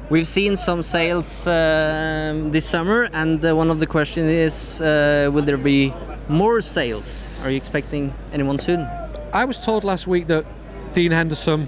We've 0.09 0.27
seen 0.27 0.57
some 0.57 0.85
sales 0.85 1.49
uh, 1.49 2.41
this 2.53 2.65
summer, 2.65 3.09
and 3.13 3.45
uh, 3.45 3.57
one 3.57 3.71
of 3.71 3.81
the 3.81 3.89
questions 3.89 4.29
is 4.29 4.81
uh, 4.81 5.31
will 5.33 5.43
there 5.43 5.57
be 5.57 5.93
more 6.29 6.61
sales? 6.61 7.27
Are 7.43 7.51
you 7.51 7.57
expecting 7.57 8.15
anyone 8.33 8.61
soon? 8.61 8.87
I 9.33 9.45
was 9.45 9.59
told 9.59 9.83
last 9.83 10.07
week 10.07 10.29
that 10.29 10.47
Dean 10.95 11.11
Henderson 11.11 11.67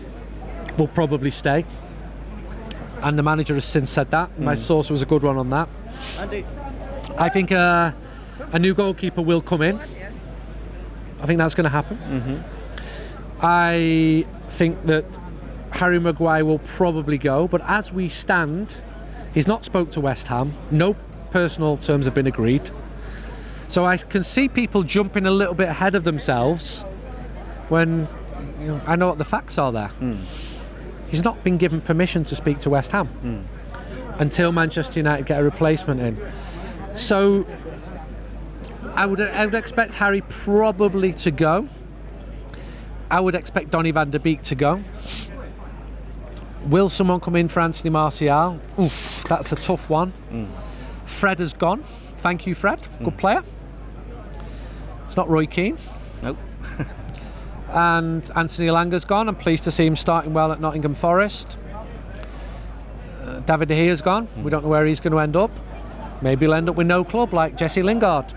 will 0.79 0.87
probably 0.87 1.33
stay, 1.33 1.65
and 3.03 3.19
the 3.19 3.25
manager 3.25 3.55
has 3.55 3.65
since 3.65 3.91
said 3.91 4.13
that. 4.13 4.39
My 4.39 4.55
source 4.55 4.89
was 4.89 5.03
a 5.03 5.07
good 5.07 5.25
one 5.25 5.37
on 5.37 5.51
that. 5.51 5.69
I 7.19 7.29
think 7.31 7.51
uh, 7.51 7.91
a 8.53 8.59
new 8.61 8.73
goalkeeper 8.73 9.21
will 9.21 9.43
come 9.43 9.63
in. 9.63 9.81
I 11.21 11.27
think 11.27 11.39
that's 11.39 11.57
going 11.57 11.65
to 11.65 11.71
happen. 11.71 12.45
I 13.43 14.25
think 14.51 14.87
that 14.87 15.05
Harry 15.79 16.01
Maguire 16.01 16.45
will 16.45 16.59
probably 16.59 17.19
go, 17.19 17.47
but 17.47 17.61
as 17.63 17.93
we 17.93 18.09
stand, 18.09 18.83
he's 19.33 19.47
not 19.47 19.65
spoke 19.65 19.93
to 19.93 20.01
West 20.01 20.27
Ham. 20.27 20.53
No 20.73 20.97
personal 21.31 21.77
terms 21.77 22.05
have 22.05 22.15
been 22.15 22.27
agreed. 22.27 22.73
So 23.69 23.85
I 23.85 23.97
can 23.97 24.25
see 24.25 24.49
people 24.49 24.83
jumping 24.83 25.25
a 25.25 25.31
little 25.31 25.55
bit 25.55 25.69
ahead 25.69 25.95
of 25.95 26.03
themselves 26.03 26.83
when 27.69 28.09
you 28.59 28.67
know, 28.67 28.81
I 28.87 28.97
know 28.97 29.07
what 29.07 29.19
the 29.19 29.25
facts 29.25 29.57
are 29.57 29.71
there. 29.71 29.87
Hmm. 29.89 30.17
He's 31.07 31.23
not 31.23 31.45
been 31.45 31.59
given 31.59 31.81
permission 31.81 32.25
to 32.25 32.35
speak 32.35 32.59
to 32.61 32.71
West 32.71 32.91
Ham 32.91 33.07
hmm. 33.07 33.41
until 34.21 34.51
Manchester 34.51 34.99
United 34.99 35.27
get 35.27 35.39
a 35.39 35.45
replacement 35.45 36.01
in. 36.01 36.21
So 36.97 37.47
I 38.95 39.07
would 39.07 39.21
I 39.21 39.45
would 39.45 39.55
expect 39.55 39.95
Harry 39.95 40.23
probably 40.23 41.13
to 41.13 41.31
go. 41.31 41.69
I 43.13 43.21
would 43.21 43.37
expect 43.37 43.71
Donny 43.71 43.93
van 43.93 44.11
der 44.11 44.19
Beek 44.19 44.43
to 44.43 44.57
go. 44.57 44.83
Will 46.67 46.89
someone 46.89 47.21
come 47.21 47.37
in 47.37 47.49
for 47.49 47.61
Anthony 47.61 47.91
Martial? 47.91 48.61
Oof, 48.79 49.25
that's 49.29 49.53
a 49.53 49.57
tough 49.57 49.89
one. 49.89 50.13
Fred 51.07 51.39
has 51.41 51.53
gone. 51.53 51.85
Thank 52.19 52.47
you, 52.47 52.55
Fred. 52.55 52.87
Good 52.99 53.15
mm. 53.15 53.19
player. 53.19 53.43
It's 55.07 55.17
not 55.17 55.29
Roy 55.29 55.47
Keane. 55.47 55.79
Nope. 56.23 56.37
And 57.71 58.31
Anthony 58.35 58.69
Elanga's 58.69 59.05
gone. 59.05 59.29
I'm 59.29 59.37
pleased 59.37 59.65
to 59.65 59.71
see 59.71 59.85
him 59.85 59.97
starting 59.97 60.33
well 60.33 60.53
at 60.53 60.61
Nottingham 60.61 60.95
Forest. 60.95 61.59
Uh, 63.23 63.41
David 63.41 63.69
De 63.69 63.75
Gea's 63.75 64.01
gone. 64.01 64.27
Mm. 64.27 64.43
We 64.45 64.51
don't 64.51 64.65
know 64.65 64.71
where 64.71 64.87
he's 64.87 65.01
going 65.01 65.13
to 65.13 65.19
end 65.19 65.37
up. 65.37 65.51
Maybe 66.23 66.47
he'll 66.47 66.55
end 66.55 66.69
up 66.69 66.77
with 66.77 66.87
no 66.87 67.05
club 67.05 67.35
like 67.35 67.57
Jesse 67.57 67.83
Lingard. 67.83 68.33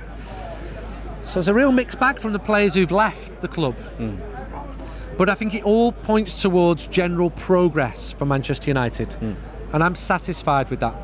So 1.23 1.39
it's 1.39 1.47
a 1.47 1.53
real 1.53 1.71
mixed 1.71 1.99
bag 1.99 2.19
from 2.19 2.33
the 2.33 2.39
players 2.39 2.73
who've 2.73 2.91
left 2.91 3.41
the 3.41 3.47
club. 3.47 3.75
Mm. 3.97 4.19
But 5.17 5.29
I 5.29 5.35
think 5.35 5.53
it 5.53 5.63
all 5.63 5.91
points 5.91 6.41
towards 6.41 6.87
general 6.87 7.29
progress 7.29 8.11
for 8.13 8.25
Manchester 8.25 8.69
United. 8.69 9.13
Hmm. 9.13 9.33
And 9.73 9.83
I'm 9.83 9.95
satisfied 9.95 10.69
with 10.69 10.79
that. 10.79 10.95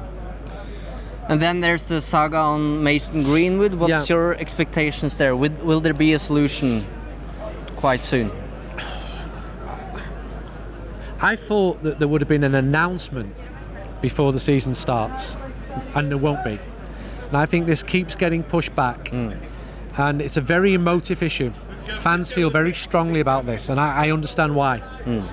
And 1.30 1.42
then 1.42 1.60
there's 1.60 1.84
the 1.84 2.02
saga 2.02 2.38
on 2.38 2.84
Mason 2.84 3.24
Greenwood. 3.24 3.74
What's 3.74 3.90
Yeah. 4.10 4.16
your 4.16 4.36
expectations 4.36 5.18
there? 5.18 5.36
Will, 5.36 5.52
will 5.62 5.82
there 5.82 5.94
be 5.94 6.14
a 6.14 6.20
solution 6.20 6.86
quite 7.76 8.06
soon? 8.06 8.32
I 11.20 11.36
thought 11.36 11.84
that 11.84 12.00
there 12.00 12.08
would 12.08 12.22
have 12.22 12.28
been 12.28 12.44
an 12.44 12.56
announcement 12.56 13.36
before 14.02 14.32
the 14.32 14.40
season 14.40 14.74
starts, 14.74 15.36
and 15.96 16.10
there 16.10 16.18
won't 16.18 16.44
be. 16.44 16.60
And 17.28 17.36
I 17.36 17.46
think 17.46 17.66
this 17.66 17.84
keeps 17.84 18.16
getting 18.16 18.44
pushed 18.44 18.76
back, 18.76 19.10
hmm. 19.10 19.32
and 19.98 20.22
it's 20.22 20.38
a 20.38 20.42
very 20.42 20.74
emotive 20.74 21.24
issue. 21.24 21.52
Fans 21.96 22.32
feel 22.32 22.50
very 22.50 22.74
strongly 22.74 23.20
about 23.20 23.46
this, 23.46 23.70
and 23.70 23.80
I, 23.80 24.08
I 24.08 24.12
understand 24.12 24.56
why. 24.56 24.80
Hmm. 24.80 25.26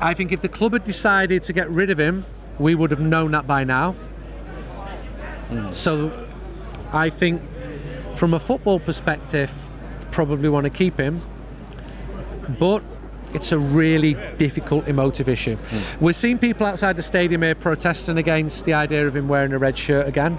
I 0.00 0.12
think 0.14 0.32
if 0.32 0.42
the 0.42 0.48
club 0.48 0.72
had 0.72 0.84
decided 0.84 1.42
to 1.44 1.52
get 1.52 1.70
rid 1.70 1.90
of 1.90 1.98
him, 1.98 2.24
we 2.58 2.74
would 2.74 2.90
have 2.90 3.00
known 3.00 3.30
that 3.32 3.46
by 3.46 3.64
now. 3.64 3.92
Hmm. 5.48 5.68
So 5.68 6.26
I 6.92 7.10
think, 7.10 7.42
from 8.16 8.34
a 8.34 8.40
football 8.40 8.80
perspective, 8.80 9.52
probably 10.10 10.48
want 10.48 10.64
to 10.64 10.70
keep 10.70 10.98
him 10.98 11.20
but 12.48 12.82
it's 13.32 13.52
a 13.52 13.58
really 13.58 14.14
difficult 14.38 14.86
emotive 14.86 15.28
issue. 15.28 15.56
Hmm. 15.56 16.04
We're 16.04 16.12
seeing 16.12 16.38
people 16.38 16.66
outside 16.66 16.96
the 16.96 17.02
stadium 17.02 17.42
here 17.42 17.54
protesting 17.54 18.18
against 18.18 18.64
the 18.64 18.74
idea 18.74 19.06
of 19.06 19.16
him 19.16 19.28
wearing 19.28 19.52
a 19.52 19.58
red 19.58 19.76
shirt 19.76 20.06
again. 20.06 20.38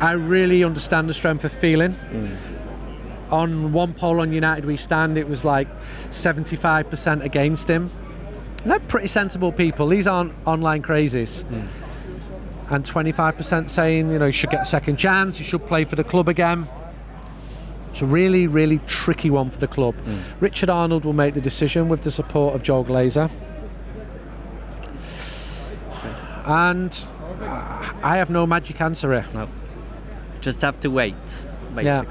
I 0.00 0.12
really 0.12 0.64
understand 0.64 1.08
the 1.08 1.14
strength 1.14 1.44
of 1.44 1.52
feeling. 1.52 1.92
On 3.32 3.72
one 3.72 3.94
poll 3.94 4.20
on 4.20 4.32
United 4.32 4.64
We 4.64 4.76
Stand, 4.76 5.18
it 5.18 5.28
was 5.28 5.44
like 5.44 5.66
75% 6.10 7.24
against 7.24 7.68
him. 7.68 7.90
And 8.62 8.70
they're 8.70 8.78
pretty 8.78 9.08
sensible 9.08 9.50
people. 9.50 9.88
These 9.88 10.06
aren't 10.06 10.34
online 10.46 10.82
crazies. 10.82 11.42
Hmm. 11.42 12.74
And 12.74 12.84
25% 12.84 13.68
saying, 13.68 14.10
you 14.10 14.18
know, 14.18 14.26
he 14.26 14.32
should 14.32 14.50
get 14.50 14.62
a 14.62 14.66
second 14.66 14.96
chance, 14.96 15.36
he 15.36 15.44
should 15.44 15.66
play 15.66 15.84
for 15.84 15.96
the 15.96 16.04
club 16.04 16.28
again. 16.28 16.68
It's 17.90 18.02
a 18.02 18.06
really, 18.06 18.46
really 18.46 18.78
tricky 18.86 19.30
one 19.30 19.50
for 19.50 19.58
the 19.58 19.66
club. 19.66 19.94
Hmm. 19.94 20.18
Richard 20.40 20.70
Arnold 20.70 21.04
will 21.04 21.12
make 21.12 21.34
the 21.34 21.40
decision 21.40 21.88
with 21.88 22.02
the 22.02 22.10
support 22.10 22.54
of 22.54 22.62
Joel 22.62 22.84
Glazer. 22.84 23.30
And 26.44 27.06
I 28.02 28.16
have 28.16 28.30
no 28.30 28.46
magic 28.46 28.80
answer 28.80 29.20
here. 29.20 29.48
Just 30.40 30.60
have 30.62 30.80
to 30.80 30.88
wait, 30.88 31.14
basically. 31.74 31.84
Yeah. 31.84 32.04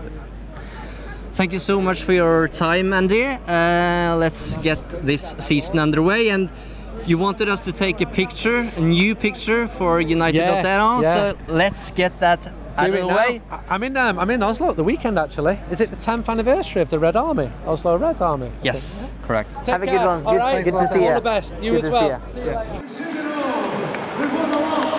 Thank 1.33 1.53
you 1.53 1.59
so 1.59 1.79
much 1.81 2.03
for 2.03 2.13
your 2.13 2.47
time, 2.47 2.93
Andy. 2.93 3.23
Uh, 3.25 4.15
let's 4.17 4.57
get 4.57 4.79
this 5.05 5.33
season 5.39 5.79
underway. 5.79 6.29
And 6.29 6.49
you 7.05 7.17
wanted 7.17 7.49
us 7.49 7.61
to 7.61 7.71
take 7.71 8.01
a 8.01 8.05
picture, 8.05 8.59
a 8.75 8.79
new 8.81 9.15
picture 9.15 9.67
for 9.67 10.01
United 10.01 10.37
Yeah, 10.37 10.61
Veteran. 10.61 11.01
yeah. 11.01 11.13
So 11.13 11.37
let's 11.47 11.91
get 11.91 12.19
that 12.19 12.45
out 12.77 12.89
of 12.89 12.95
the 12.95 13.07
now. 13.07 13.15
way. 13.15 13.41
I- 13.49 13.59
I'm 13.69 13.83
in. 13.83 13.97
Um, 13.97 14.19
I'm 14.19 14.29
in 14.29 14.43
Oslo 14.43 14.69
at 14.71 14.75
the 14.75 14.83
weekend. 14.83 15.17
Actually, 15.17 15.57
is 15.71 15.79
it 15.81 15.89
the 15.89 15.95
10th 15.95 16.27
anniversary 16.29 16.81
of 16.81 16.89
the 16.89 16.99
Red 16.99 17.15
Army, 17.15 17.49
Oslo 17.65 17.97
Red 17.97 18.21
Army? 18.21 18.47
Is 18.47 18.53
Yes, 18.63 19.11
correct. 19.25 19.51
it? 19.51 19.65
Have 19.67 19.83
a 19.83 19.85
Take 19.85 19.95
good 19.99 20.05
one. 20.05 20.25
All 20.25 20.33
Good- 20.33 20.39
right. 20.39 20.63
good 20.63 20.77
to 20.77 20.87
see 20.87 20.99
All 20.99 21.05
ya. 21.05 21.15
the 21.15 21.21
best. 21.21 21.53
You 21.61 21.71
Good 21.71 21.85
as 21.85 21.91
well. 21.91 22.21
see 22.33 22.39
ya. 22.41 22.87
See 22.87 23.03
you 23.03 24.90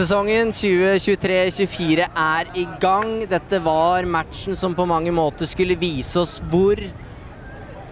Sesongen 0.00 0.48
2023-2024 0.48 2.06
er 2.08 2.48
i 2.56 2.62
gang. 2.80 3.18
Dette 3.28 3.58
var 3.60 4.06
matchen 4.08 4.56
som 4.56 4.72
på 4.72 4.86
mange 4.88 5.12
måter 5.12 5.44
skulle 5.44 5.74
vise 5.76 6.16
oss 6.22 6.38
hvor 6.48 6.80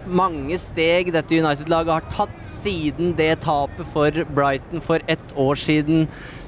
mange 0.09 0.57
steg 0.57 1.11
dette 1.13 1.37
United-laget 1.37 1.91
har 1.93 2.07
tatt 2.09 2.39
siden 2.63 3.11
det 3.19 3.35
tapet 3.43 3.85
for 3.93 4.23
Brighton 4.33 4.81
for 4.81 5.05
ett 5.05 5.35
år 5.37 5.59
siden, 5.61 6.07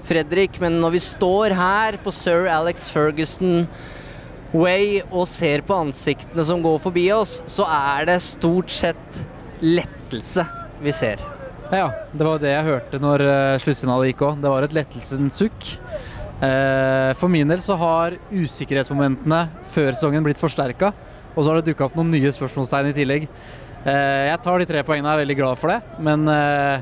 Fredrik. 0.09 0.57
Men 0.63 0.79
når 0.81 0.95
vi 0.95 1.03
står 1.05 1.53
her 1.59 1.99
på 2.01 2.13
Sir 2.15 2.49
Alex 2.49 2.87
Ferguson 2.89 3.67
Way 4.55 5.03
og 5.11 5.29
ser 5.29 5.61
på 5.61 5.77
ansiktene 5.77 6.47
som 6.47 6.65
går 6.65 6.81
forbi 6.87 7.05
oss, 7.13 7.37
så 7.45 7.69
er 7.69 8.09
det 8.09 8.17
stort 8.31 8.73
sett 8.73 9.21
lettelse 9.61 10.47
vi 10.81 10.95
ser. 11.03 11.21
Ja, 11.71 11.87
det 12.11 12.25
var 12.27 12.39
det 12.41 12.51
jeg 12.51 12.67
hørte 12.67 12.99
når 12.99 13.21
uh, 13.23 13.59
sluttsignalet 13.63 14.11
gikk 14.11 14.25
òg. 14.27 14.41
Det 14.43 14.51
var 14.51 14.65
et 14.65 14.73
lettelsens 14.75 15.37
sukk. 15.39 15.69
Eh, 16.41 17.13
for 17.13 17.29
min 17.29 17.47
del 17.47 17.59
så 17.61 17.75
har 17.77 18.15
usikkerhetsmomentene 18.33 19.43
før 19.69 19.91
sesongen 19.93 20.25
blitt 20.25 20.41
forsterka, 20.41 20.89
og 21.35 21.43
så 21.43 21.51
har 21.51 21.59
det 21.59 21.69
dukka 21.69 21.85
opp 21.85 21.99
noen 21.99 22.09
nye 22.15 22.31
spørsmålstegn 22.33 22.89
i 22.89 22.95
tillegg. 22.97 23.27
Eh, 23.85 24.23
jeg 24.31 24.41
tar 24.41 24.57
de 24.57 24.67
tre 24.71 24.81
poengene 24.87 25.11
og 25.11 25.13
er 25.13 25.21
veldig 25.21 25.37
glad 25.37 25.61
for 25.61 25.69
det, 25.69 26.01
men 26.01 26.25
eh, 26.33 26.81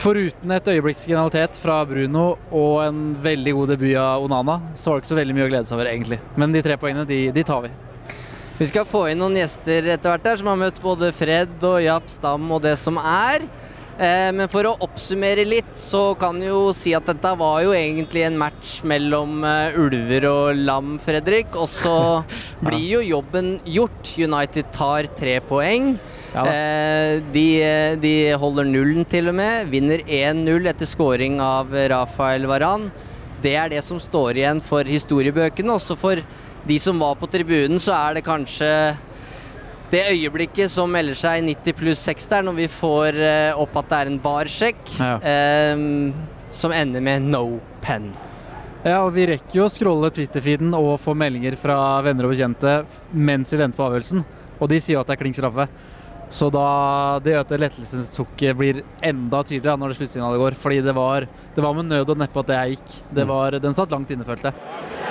foruten 0.00 0.56
et 0.56 0.72
øyeblikks 0.72 1.04
genialitet 1.04 1.60
fra 1.60 1.82
Bruno 1.84 2.24
og 2.48 2.80
en 2.86 3.04
veldig 3.20 3.56
god 3.58 3.74
debut 3.74 3.94
av 4.00 4.24
Onana, 4.24 4.56
så 4.72 4.94
var 4.94 4.96
det 4.96 5.04
ikke 5.04 5.12
så 5.12 5.20
veldig 5.20 5.36
mye 5.36 5.48
å 5.50 5.52
glede 5.52 5.68
seg 5.68 5.76
over, 5.76 5.92
egentlig. 5.92 6.20
Men 6.40 6.56
de 6.56 6.64
tre 6.64 6.80
poengene, 6.80 7.04
de, 7.08 7.22
de 7.36 7.44
tar 7.52 7.66
vi. 7.68 7.74
Vi 8.60 8.68
skal 8.68 8.88
få 8.88 9.06
inn 9.10 9.20
noen 9.20 9.36
gjester 9.42 9.92
etter 9.92 10.08
hvert 10.08 10.26
her 10.28 10.40
som 10.40 10.48
har 10.52 10.60
møtt 10.60 10.80
både 10.80 11.12
Fred 11.16 11.68
og 11.68 11.82
Japp 11.84 12.08
Stam 12.12 12.48
og 12.48 12.64
det 12.64 12.78
som 12.80 12.96
er. 13.00 13.44
Eh, 14.00 14.30
men 14.32 14.48
for 14.48 14.64
å 14.64 14.78
oppsummere 14.80 15.44
litt, 15.44 15.74
så 15.76 16.14
kan 16.20 16.38
jo 16.40 16.70
si 16.72 16.94
at 16.96 17.04
dette 17.10 17.32
var 17.36 17.58
jo 17.66 17.74
egentlig 17.76 18.22
en 18.24 18.38
match 18.40 18.78
mellom 18.88 19.42
eh, 19.44 19.76
ulver 19.76 20.24
og 20.30 20.62
lam, 20.62 20.94
Fredrik. 21.04 21.52
Og 21.52 21.68
så 21.68 21.98
blir 22.64 22.86
jo 22.94 23.02
jobben 23.04 23.58
gjort. 23.68 24.14
United 24.16 24.72
tar 24.72 25.10
tre 25.18 25.36
poeng. 25.44 25.92
Ja. 26.32 26.46
Eh, 26.46 27.20
de, 27.34 27.46
de 28.00 28.14
holder 28.40 28.70
nullen 28.70 29.04
til 29.04 29.28
og 29.28 29.36
med. 29.36 29.68
Vinner 29.68 30.00
1-0 30.06 30.72
etter 30.72 30.88
scoring 30.88 31.36
av 31.44 31.76
Rafael 31.92 32.48
Varan. 32.48 32.88
Det 33.44 33.52
er 33.56 33.68
det 33.72 33.84
som 33.84 34.00
står 34.00 34.40
igjen 34.40 34.64
for 34.64 34.88
historiebøkene. 34.88 35.76
Også 35.76 35.98
for 36.00 36.24
de 36.64 36.80
som 36.80 36.96
var 37.04 37.20
på 37.20 37.28
tribunen, 37.28 37.76
så 37.80 37.92
er 37.98 38.16
det 38.16 38.24
kanskje 38.24 38.72
det 39.90 40.04
øyeblikket 40.12 40.70
som 40.70 40.90
melder 40.94 41.18
seg 41.18 41.42
90 41.46 41.74
pluss 41.80 42.02
6 42.06 42.28
der, 42.30 42.44
når 42.46 42.58
vi 42.60 42.66
får 42.70 43.16
eh, 43.20 43.58
opp 43.58 43.76
at 43.80 43.88
det 43.90 43.98
er 44.00 44.10
en 44.12 44.20
barsjekk 44.22 44.92
Ja. 44.98 45.16
eh, 45.18 45.86
som 46.54 46.72
ender 46.74 47.02
med 47.02 47.22
no 47.30 47.60
pen. 47.82 48.10
Ja, 48.84 49.02
og 49.04 49.12
vi 49.14 49.26
rekker 49.28 49.58
jo 49.60 49.66
å 49.66 49.70
scrolle 49.70 50.08
Twitter-feeden 50.14 50.72
og 50.74 50.94
få 51.02 51.12
meldinger 51.14 51.54
fra 51.60 51.76
venner 52.06 52.24
og 52.26 52.32
bekjente 52.32 52.78
mens 53.12 53.52
vi 53.52 53.58
venter 53.60 53.76
på 53.76 53.84
avgjørelsen, 53.90 54.22
og 54.60 54.70
de 54.72 54.78
sier 54.80 54.96
jo 54.96 55.02
at 55.02 55.10
det 55.10 55.18
er 55.18 55.20
klink 55.24 55.36
straffe. 55.36 55.66
Så 56.30 56.46
da 56.54 57.18
det 57.18 57.32
gjør 57.34 57.42
at 57.42 57.52
lettelsens 57.58 58.12
sukket 58.14 58.54
blir 58.56 58.82
enda 59.02 59.40
tydeligere 59.42 59.74
når 59.82 59.90
det 59.90 59.96
sluttsignalet 59.98 60.38
går. 60.38 60.56
Fordi 60.62 60.76
det 60.86 60.92
var, 60.94 61.26
det 61.56 61.64
var 61.64 61.74
med 61.74 61.88
nød 61.90 62.12
og 62.14 62.20
neppe 62.22 62.38
at 62.44 62.46
det 62.52 62.58
jeg 62.60 62.76
gikk. 62.76 62.92
Det 63.18 63.24
var, 63.26 63.56
den 63.58 63.74
satt 63.74 63.90
langt 63.90 64.12
inne, 64.14 64.22
følte 64.28 64.52
jeg. 64.52 65.09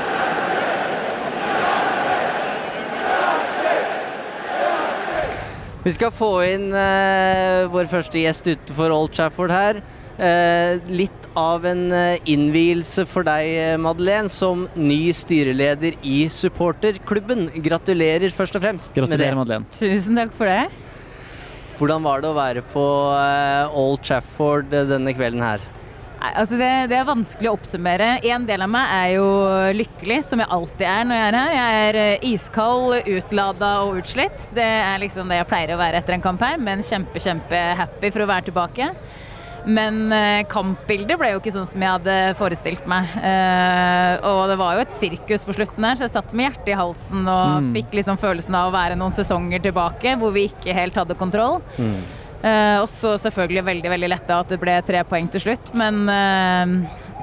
Vi 5.79 5.93
skal 5.95 6.12
få 6.12 6.27
inn 6.43 6.74
eh, 6.75 7.63
vår 7.71 7.88
første 7.88 8.19
gjest 8.19 8.50
utenfor 8.50 8.91
Old 8.91 9.13
Trafford 9.15 9.53
her. 9.53 9.79
Eh, 10.19 10.75
litt 10.91 11.29
av 11.39 11.63
en 11.69 11.86
eh, 11.95 12.19
innvielse 12.27 13.05
for 13.07 13.24
deg, 13.24 13.48
eh, 13.55 13.77
Madeleine, 13.79 14.27
som 14.27 14.65
ny 14.75 15.13
styreleder 15.15 15.95
i 16.03 16.17
supporterklubben. 16.36 17.48
Gratulerer 17.63 18.36
først 18.36 18.59
og 18.59 18.65
fremst 18.65 18.91
med 18.91 18.98
det. 18.98 19.07
Gratulerer, 19.07 19.39
Madeleine. 19.39 19.71
Tusen 19.71 20.19
takk 20.19 20.36
for 20.36 20.51
det. 20.51 20.67
Hvordan 21.79 22.03
var 22.03 22.19
det 22.19 22.27
å 22.27 22.36
være 22.36 22.65
på 22.75 22.86
eh, 23.15 23.79
Old 23.79 24.03
Trafford 24.03 24.75
eh, 24.75 24.83
denne 24.89 25.15
kvelden 25.15 25.45
her? 25.48 25.63
Nei, 26.19 26.31
altså 26.35 26.57
det, 26.59 26.69
det 26.91 26.97
er 26.99 27.05
vanskelig 27.07 27.47
å 27.47 27.53
oppsummere. 27.55 28.09
En 28.27 28.43
del 28.49 28.65
av 28.65 28.71
meg 28.73 28.89
er 28.91 29.13
jo 29.15 29.27
lykkelig, 29.77 30.17
som 30.27 30.41
jeg 30.43 30.51
alltid 30.51 30.83
er 30.89 31.07
når 31.07 31.15
jeg 31.21 31.29
er 31.29 31.38
her. 31.39 31.53
Jeg 31.59 31.85
er 31.88 31.99
eh, 32.01 32.25
iskald, 32.33 33.07
utlada 33.07 33.69
og 33.85 34.01
utslitt. 34.01 34.49
Det 34.57 34.65
er 34.67 34.99
liksom 35.05 35.31
det 35.31 35.39
jeg 35.39 35.47
pleier 35.53 35.75
å 35.77 35.79
være 35.79 36.01
etter 36.03 36.17
en 36.17 36.25
kamp 36.27 36.43
her, 36.43 36.59
men 36.59 36.83
kjempe, 36.83 37.23
kjempe 37.23 37.63
happy 37.79 38.11
for 38.11 38.25
å 38.25 38.29
være 38.33 38.49
tilbake. 38.51 38.91
Men 39.69 40.05
eh, 40.15 40.43
kampbildet 40.51 41.19
ble 41.19 41.33
jo 41.33 41.39
ikke 41.41 41.51
sånn 41.55 41.67
som 41.67 41.83
jeg 41.83 41.91
hadde 41.97 42.13
forestilt 42.39 42.85
meg. 42.89 43.09
Eh, 43.23 44.13
og 44.27 44.43
det 44.51 44.55
var 44.59 44.75
jo 44.77 44.83
et 44.85 44.95
sirkus 44.95 45.43
på 45.47 45.55
slutten 45.55 45.83
her, 45.88 45.99
så 45.99 46.07
jeg 46.07 46.13
satt 46.17 46.31
med 46.35 46.49
hjertet 46.49 46.71
i 46.73 46.77
halsen 46.79 47.23
og 47.27 47.57
Mm. 47.59 47.73
fikk 47.75 47.95
liksom 47.99 48.19
følelsen 48.19 48.55
av 48.59 48.69
å 48.69 48.75
være 48.75 48.95
noen 48.99 49.15
sesonger 49.15 49.59
tilbake 49.63 50.15
hvor 50.19 50.31
vi 50.35 50.49
ikke 50.51 50.75
helt 50.75 50.95
hadde 50.99 51.15
kontroll. 51.19 51.59
Eh, 51.79 51.99
og 52.81 52.88
så 52.88 53.17
selvfølgelig 53.19 53.65
veldig 53.67 53.89
veldig 53.98 54.10
letta 54.15 54.39
at 54.43 54.53
det 54.53 54.60
ble 54.62 54.77
tre 54.88 55.03
poeng 55.03 55.27
til 55.34 55.41
slutt, 55.43 55.74
men 55.75 56.05
eh, 56.13 56.74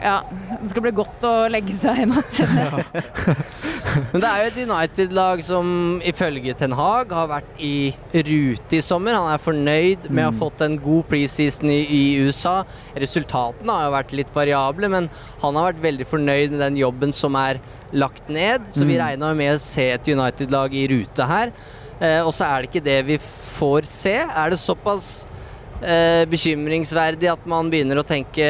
ja, 0.05 0.19
det 0.61 0.69
skal 0.75 0.85
bli 0.85 0.93
godt 0.99 1.25
å 1.25 1.35
legge 1.49 1.73
seg 1.73 2.03
i 2.03 2.09
natt, 2.11 2.35
kjenner 2.37 2.83
jeg. 2.83 3.37
Men 4.13 4.21
det 4.21 4.29
er 4.29 4.41
jo 4.43 4.49
et 4.51 4.59
United-lag 4.69 5.41
som 5.47 5.69
ifølge 6.05 6.53
Ten 6.59 6.75
Hag 6.77 7.13
har 7.17 7.31
vært 7.31 7.61
i 7.65 7.95
rute 8.13 8.77
i 8.77 8.81
sommer. 8.85 9.17
Han 9.17 9.31
er 9.33 9.41
fornøyd 9.41 10.11
med 10.11 10.27
å 10.27 10.27
ha 10.29 10.35
fått 10.37 10.61
en 10.67 10.75
god 10.83 11.07
preseason 11.09 11.71
i, 11.73 11.79
i 11.89 12.03
USA. 12.27 12.59
Resultatene 12.99 13.73
har 13.73 13.87
jo 13.87 13.95
vært 13.95 14.13
litt 14.21 14.35
variable, 14.37 14.91
men 14.93 15.09
han 15.41 15.57
har 15.57 15.71
vært 15.71 15.81
veldig 15.87 16.09
fornøyd 16.11 16.53
med 16.53 16.61
den 16.67 16.77
jobben 16.83 17.15
som 17.17 17.39
er 17.41 17.63
lagt 17.97 18.29
ned. 18.29 18.69
Så 18.75 18.85
vi 18.85 18.99
Mm. 18.99 19.03
regna 19.07 19.33
jo 19.33 19.39
med 19.41 19.55
å 19.55 19.65
se 19.65 19.89
et 19.95 20.13
United-lag 20.13 20.75
i 20.77 20.85
rute 20.93 21.31
her. 21.33 21.55
Eh, 22.01 22.21
og 22.21 22.33
så 22.37 22.49
er 22.49 22.63
det 22.63 22.71
ikke 22.71 22.85
det 22.85 22.99
vi 23.09 23.17
får 23.23 23.89
se. 23.89 24.19
Er 24.25 24.53
det 24.53 24.61
såpass 24.61 25.27
eh, 25.81 26.25
bekymringsverdig 26.29 27.31
at 27.33 27.47
man 27.49 27.71
begynner 27.73 28.01
å 28.01 28.07
tenke 28.07 28.47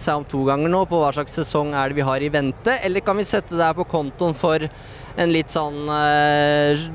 seg 0.00 0.20
om 0.20 0.26
to 0.28 0.42
ganger 0.48 0.72
nå 0.72 0.84
på 0.88 1.00
hva 1.00 1.12
slags 1.16 1.36
sesong 1.42 1.74
er 1.74 1.90
det 1.90 2.00
vi 2.00 2.08
har 2.08 2.24
i 2.24 2.32
vente, 2.32 2.78
eller 2.80 3.04
kan 3.04 3.20
vi 3.20 3.28
sette 3.28 3.56
det 3.56 3.66
her 3.66 3.76
på 3.76 3.88
kontoen 3.90 4.36
for 4.36 4.64
en 5.20 5.34
litt 5.34 5.52
sånn 5.52 5.90
eh, 5.92 6.86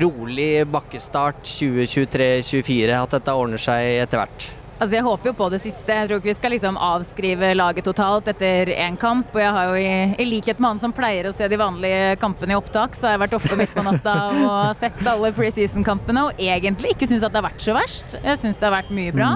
rolig 0.00 0.52
bakkestart 0.70 1.42
2023-2024, 1.58 2.94
at 3.02 3.18
dette 3.18 3.36
ordner 3.36 3.60
seg 3.60 3.98
etter 4.04 4.22
hvert? 4.22 4.48
Altså 4.78 4.94
Jeg 4.94 5.06
håper 5.08 5.30
jo 5.32 5.34
på 5.34 5.48
det 5.50 5.58
siste. 5.58 5.94
Jeg 5.94 6.06
tror 6.06 6.20
ikke 6.20 6.30
vi 6.30 6.36
skal 6.38 6.52
liksom 6.54 6.76
avskrive 6.78 7.50
laget 7.58 7.86
totalt 7.88 8.28
etter 8.30 8.70
én 8.76 8.98
kamp. 9.00 9.32
Og 9.34 9.42
jeg 9.42 9.54
har 9.56 9.70
jo 9.72 9.78
i, 9.80 9.94
i 10.22 10.26
likhet 10.28 10.60
med 10.62 10.70
han 10.70 10.82
som 10.84 10.94
pleier 10.94 11.26
å 11.26 11.34
se 11.34 11.48
de 11.50 11.58
vanlige 11.58 12.14
kampene 12.22 12.54
i 12.54 12.58
opptak, 12.58 12.94
så 12.94 13.08
har 13.08 13.16
jeg 13.16 13.24
vært 13.24 13.38
oppe 13.40 13.58
midt 13.58 13.74
på 13.74 13.86
natta 13.86 14.16
og 14.38 14.76
sett 14.78 15.00
alle 15.02 15.32
preseason-kampene 15.34 16.28
og 16.28 16.42
egentlig 16.42 16.94
ikke 16.94 17.08
syns 17.10 17.26
at 17.26 17.34
det 17.34 17.40
har 17.42 17.48
vært 17.50 17.64
så 17.64 17.74
verst. 17.74 18.18
Jeg 18.22 18.38
syns 18.38 18.60
det 18.60 18.68
har 18.68 18.76
vært 18.78 18.94
mye 18.94 19.14
bra. 19.16 19.32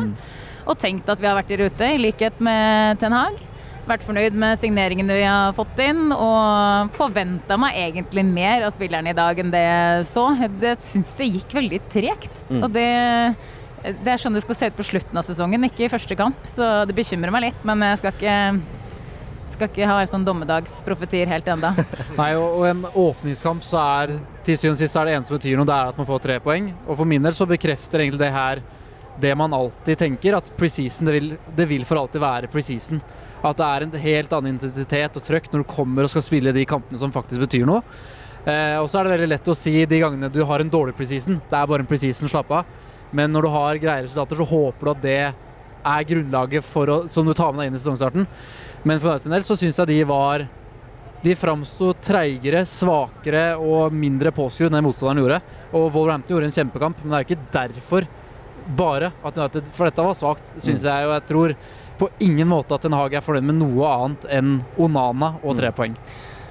Og 0.62 0.78
tenkt 0.78 1.11
at 1.11 1.18
vi 1.18 1.26
har 1.26 1.34
vært 1.34 1.50
i 1.50 1.58
rute, 1.58 1.88
i 1.90 1.99
likhet 1.99 2.38
med 2.38 3.00
Ten 3.02 3.16
Hag. 3.16 3.40
Vært 3.82 4.04
fornøyd 4.06 4.37
med 4.38 4.61
signeringene 4.62 5.16
vi 5.18 5.24
har 5.26 5.57
fått 5.57 5.81
inn, 5.83 6.12
og 6.14 6.92
forventa 6.94 7.59
meg 7.59 7.81
egentlig 7.83 8.22
mer 8.28 8.68
av 8.68 8.76
spillerne 8.76 9.11
i 9.11 9.18
dag 9.18 9.42
enn 9.42 9.50
det 9.50 9.64
jeg 9.64 10.07
så. 10.12 10.28
Jeg 10.38 10.78
syns 10.87 11.11
det 11.18 11.33
gikk 11.33 11.57
veldig 11.59 11.83
tregt. 11.90 12.44
Mm. 12.46 12.61
Og 12.62 12.70
det 12.78 12.87
det 13.83 14.12
er 14.14 14.21
sånn 14.21 14.37
det 14.37 14.45
skal 14.45 14.59
se 14.59 14.71
ut 14.71 14.79
på 14.79 14.87
slutten 14.87 15.18
av 15.18 15.27
sesongen, 15.27 15.66
ikke 15.66 15.87
i 15.87 15.90
første 15.90 16.16
kamp. 16.18 16.38
Så 16.49 16.68
det 16.88 16.95
bekymrer 16.97 17.35
meg 17.35 17.49
litt, 17.49 17.64
men 17.66 17.83
jeg 17.87 17.99
skal 18.01 18.14
ikke, 18.14 18.37
skal 19.55 19.71
ikke 19.71 19.88
ha 19.90 19.97
sånn 20.09 20.27
dommedagsprofetier 20.27 21.31
helt 21.33 21.51
enda. 21.51 21.73
Nei, 22.21 22.31
og, 22.38 22.62
en 22.68 22.85
åpningskamp 22.88 23.66
så 23.66 23.81
er 23.83 24.14
til 24.47 24.59
syvende 24.59 24.79
og 24.79 24.85
sist 24.85 25.01
er 25.01 25.09
det 25.09 25.16
eneste 25.16 25.33
som 25.33 25.40
betyr 25.40 25.59
noe, 25.59 25.68
det 25.68 25.79
er 25.79 25.90
at 25.90 25.99
man 25.99 26.09
får 26.09 26.23
tre 26.29 26.38
poeng. 26.45 26.71
Og 26.87 26.95
for 27.01 27.11
min 27.11 27.27
del 27.27 27.35
så 27.37 27.49
bekrefter 27.51 28.05
egentlig 28.05 28.23
det 28.23 28.31
her 28.35 28.62
det 29.21 29.35
man 29.37 29.53
alltid 29.53 29.99
tenker, 30.01 30.38
at 30.38 30.49
preseason 30.57 31.11
det 31.11 31.14
vil, 31.18 31.35
det 31.57 31.66
vil 31.68 31.85
for 31.85 32.01
alltid 32.01 32.23
være 32.23 32.49
preseason. 32.53 33.03
At 33.42 33.59
det 33.59 33.66
er 33.66 33.85
en 33.85 33.99
helt 34.05 34.33
annen 34.33 34.55
intensitet 34.55 35.18
og 35.18 35.27
trøkk 35.27 35.51
når 35.53 35.64
du 35.64 35.68
kommer 35.68 36.07
og 36.07 36.12
skal 36.12 36.25
spille 36.25 36.55
de 36.55 36.64
kampene 36.68 37.01
som 37.03 37.12
faktisk 37.12 37.42
betyr 37.42 37.66
noe. 37.68 37.83
Eh, 38.47 38.79
og 38.79 38.88
så 38.90 38.99
er 38.99 39.07
det 39.07 39.14
veldig 39.16 39.29
lett 39.35 39.51
å 39.51 39.55
si 39.55 39.75
de 39.87 40.01
gangene 40.03 40.31
du 40.33 40.40
har 40.47 40.62
en 40.62 40.71
dårlig 40.71 40.95
preseason. 40.99 41.42
Det 41.51 41.59
er 41.59 41.68
bare 41.68 41.85
en 41.85 41.90
preseason, 41.90 42.31
slapp 42.31 42.51
av. 42.55 42.71
Men 43.12 43.33
når 43.33 43.46
du 43.46 43.53
har 43.53 43.81
greie 43.81 44.05
resultater, 44.07 44.38
så 44.40 44.48
håper 44.48 44.88
du 44.88 44.92
at 44.94 45.05
det 45.05 45.20
er 45.83 46.09
grunnlaget 46.09 46.64
for 46.64 46.90
å, 46.90 46.98
som 47.12 47.27
du 47.27 47.35
tar 47.37 47.53
med 47.53 47.62
deg 47.62 47.70
inn 47.70 47.79
i 47.79 47.83
sesongstarten. 47.83 48.27
Men 48.88 49.01
for 49.03 49.12
United 49.12 49.35
del 49.35 49.46
så 49.46 49.57
syns 49.59 49.79
jeg 49.83 49.90
de 49.92 50.01
var 50.09 50.48
De 51.22 51.37
framsto 51.38 51.92
treigere, 52.03 52.64
svakere 52.66 53.53
og 53.55 53.94
mindre 53.94 54.33
påskrudd 54.35 54.75
enn 54.75 54.83
motstanderen 54.83 55.22
gjorde. 55.22 55.37
Og 55.70 55.85
Wolverhampton 55.94 56.35
gjorde 56.35 56.48
en 56.48 56.57
kjempekamp, 56.57 56.98
men 56.98 57.12
det 57.12 57.18
er 57.18 57.22
jo 57.22 57.29
ikke 57.29 57.53
derfor 57.55 58.09
bare 58.79 59.12
at 59.22 59.38
United 59.38 59.70
For 59.75 59.87
dette 59.87 60.07
var 60.07 60.18
svakt, 60.18 60.51
syns 60.62 60.83
jeg, 60.87 61.07
og 61.07 61.14
jeg 61.14 61.27
tror 61.31 61.55
på 62.03 62.09
ingen 62.27 62.48
måte 62.51 62.75
at 62.75 62.83
Den 62.83 62.96
Haag 62.98 63.14
er 63.14 63.22
fornøyd 63.22 63.46
med 63.53 63.61
noe 63.61 63.87
annet 63.87 64.27
enn 64.35 64.57
Onana 64.83 65.37
og 65.44 65.55
tre 65.61 65.70
poeng. 65.77 65.94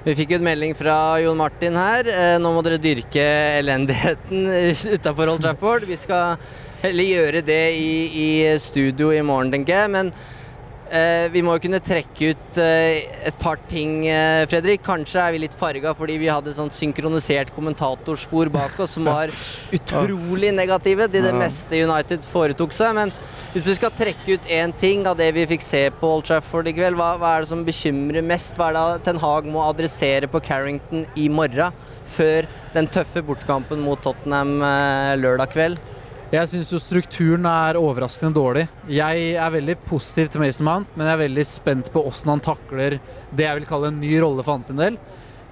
Vi 0.02 0.16
fikk 0.18 0.32
jo 0.34 0.38
en 0.40 0.46
melding 0.48 0.72
fra 0.74 0.94
Jon 1.22 1.38
Martin 1.38 1.76
her. 1.78 2.08
Eh, 2.10 2.36
Nå 2.42 2.50
må 2.50 2.62
dere 2.66 2.80
dyrke 2.82 3.22
elendigheten 3.60 4.48
utafor 4.96 5.30
Old 5.30 5.44
Trafford. 5.44 5.86
Vi 5.86 5.94
skal 5.94 6.40
heller 6.82 7.06
gjøre 7.06 7.42
det 7.46 7.60
i, 7.78 7.92
i 8.10 8.26
studio 8.58 9.12
i 9.14 9.20
morgen, 9.22 9.52
tenker 9.54 9.76
jeg. 9.76 9.92
Men 9.94 10.10
vi 11.32 11.40
må 11.44 11.54
jo 11.56 11.62
kunne 11.64 11.80
trekke 11.80 12.32
ut 12.34 12.58
eh, 12.60 13.28
et 13.30 13.36
par 13.40 13.60
ting, 13.70 14.02
eh, 14.10 14.44
Fredrik. 14.50 14.82
Kanskje 14.84 15.22
er 15.22 15.32
vi 15.32 15.42
litt 15.46 15.56
farga 15.56 15.94
fordi 15.96 16.18
vi 16.20 16.28
hadde 16.28 16.52
sånn 16.56 16.72
synkronisert 16.74 17.52
kommentatorspor 17.56 18.50
bak 18.52 18.80
oss 18.82 18.98
som 18.98 19.08
var 19.08 19.32
utrolig 19.78 20.52
negative 20.52 21.08
til 21.12 21.24
det 21.24 21.32
meste 21.36 21.80
United 21.80 22.26
foretok 22.28 22.76
seg. 22.76 22.98
men 22.98 23.14
hvis 23.52 23.66
du 23.66 23.74
skal 23.76 23.92
trekke 23.92 24.38
ut 24.38 24.46
én 24.48 24.72
ting 24.80 25.02
av 25.04 25.18
det 25.18 25.26
vi 25.36 25.42
fikk 25.50 25.64
se 25.64 25.82
på 26.00 26.08
Old 26.08 26.24
Trafford 26.24 26.70
i 26.70 26.72
kveld, 26.72 26.96
hva, 26.96 27.10
hva 27.20 27.34
er 27.34 27.44
det 27.44 27.50
som 27.50 27.64
bekymrer 27.66 28.24
mest? 28.24 28.56
Hva 28.56 28.70
er 28.70 28.78
det 28.78 29.02
Ten 29.04 29.20
Hag 29.20 29.48
må 29.48 29.60
adressere 29.66 30.28
på 30.32 30.40
Carrington 30.40 31.04
i 31.20 31.26
morgen, 31.28 31.76
før 32.14 32.48
den 32.72 32.88
tøffe 32.88 33.20
bortkampen 33.28 33.84
mot 33.84 34.00
Tottenham 34.00 34.54
eh, 34.64 35.16
lørdag 35.20 35.52
kveld? 35.52 35.82
Jeg 36.32 36.48
syns 36.48 36.70
jo 36.72 36.78
strukturen 36.80 37.44
er 37.44 37.76
overraskende 37.76 38.32
dårlig. 38.32 38.62
Jeg 38.88 39.24
er 39.36 39.50
veldig 39.52 39.74
positiv 39.84 40.30
til 40.32 40.40
Mason 40.40 40.64
Mount, 40.64 40.94
men 40.96 41.04
jeg 41.04 41.12
er 41.12 41.20
veldig 41.26 41.42
spent 41.44 41.90
på 41.92 42.00
åssen 42.08 42.30
han 42.32 42.40
takler 42.40 42.96
det 43.36 43.44
jeg 43.44 43.58
vil 43.58 43.66
kalle 43.68 43.90
en 43.92 43.98
ny 44.00 44.14
rolle 44.22 44.40
for 44.40 44.56
hans 44.56 44.70
del. 44.72 44.96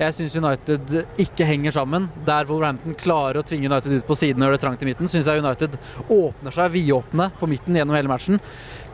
Jeg 0.01 0.17
syns 0.17 0.39
United 0.41 0.95
ikke 1.21 1.45
henger 1.45 1.75
sammen. 1.77 2.07
Der 2.25 2.49
Wolverhampton 2.49 2.97
klarer 2.97 3.43
å 3.43 3.45
tvinge 3.45 3.69
United 3.69 3.99
ut 3.99 4.09
på 4.09 4.17
siden 4.17 4.41
og 4.41 4.49
gjør 4.49 4.57
det 4.57 4.63
trangt 4.63 4.87
i 4.87 4.89
midten, 4.89 5.13
syns 5.13 5.29
jeg 5.29 5.45
United 5.45 5.77
åpner 6.17 6.57
seg 6.57 6.73
vidåpne 6.79 7.29
på 7.37 7.51
midten 7.53 7.77
gjennom 7.77 7.99
hele 7.99 8.15
matchen. 8.15 8.41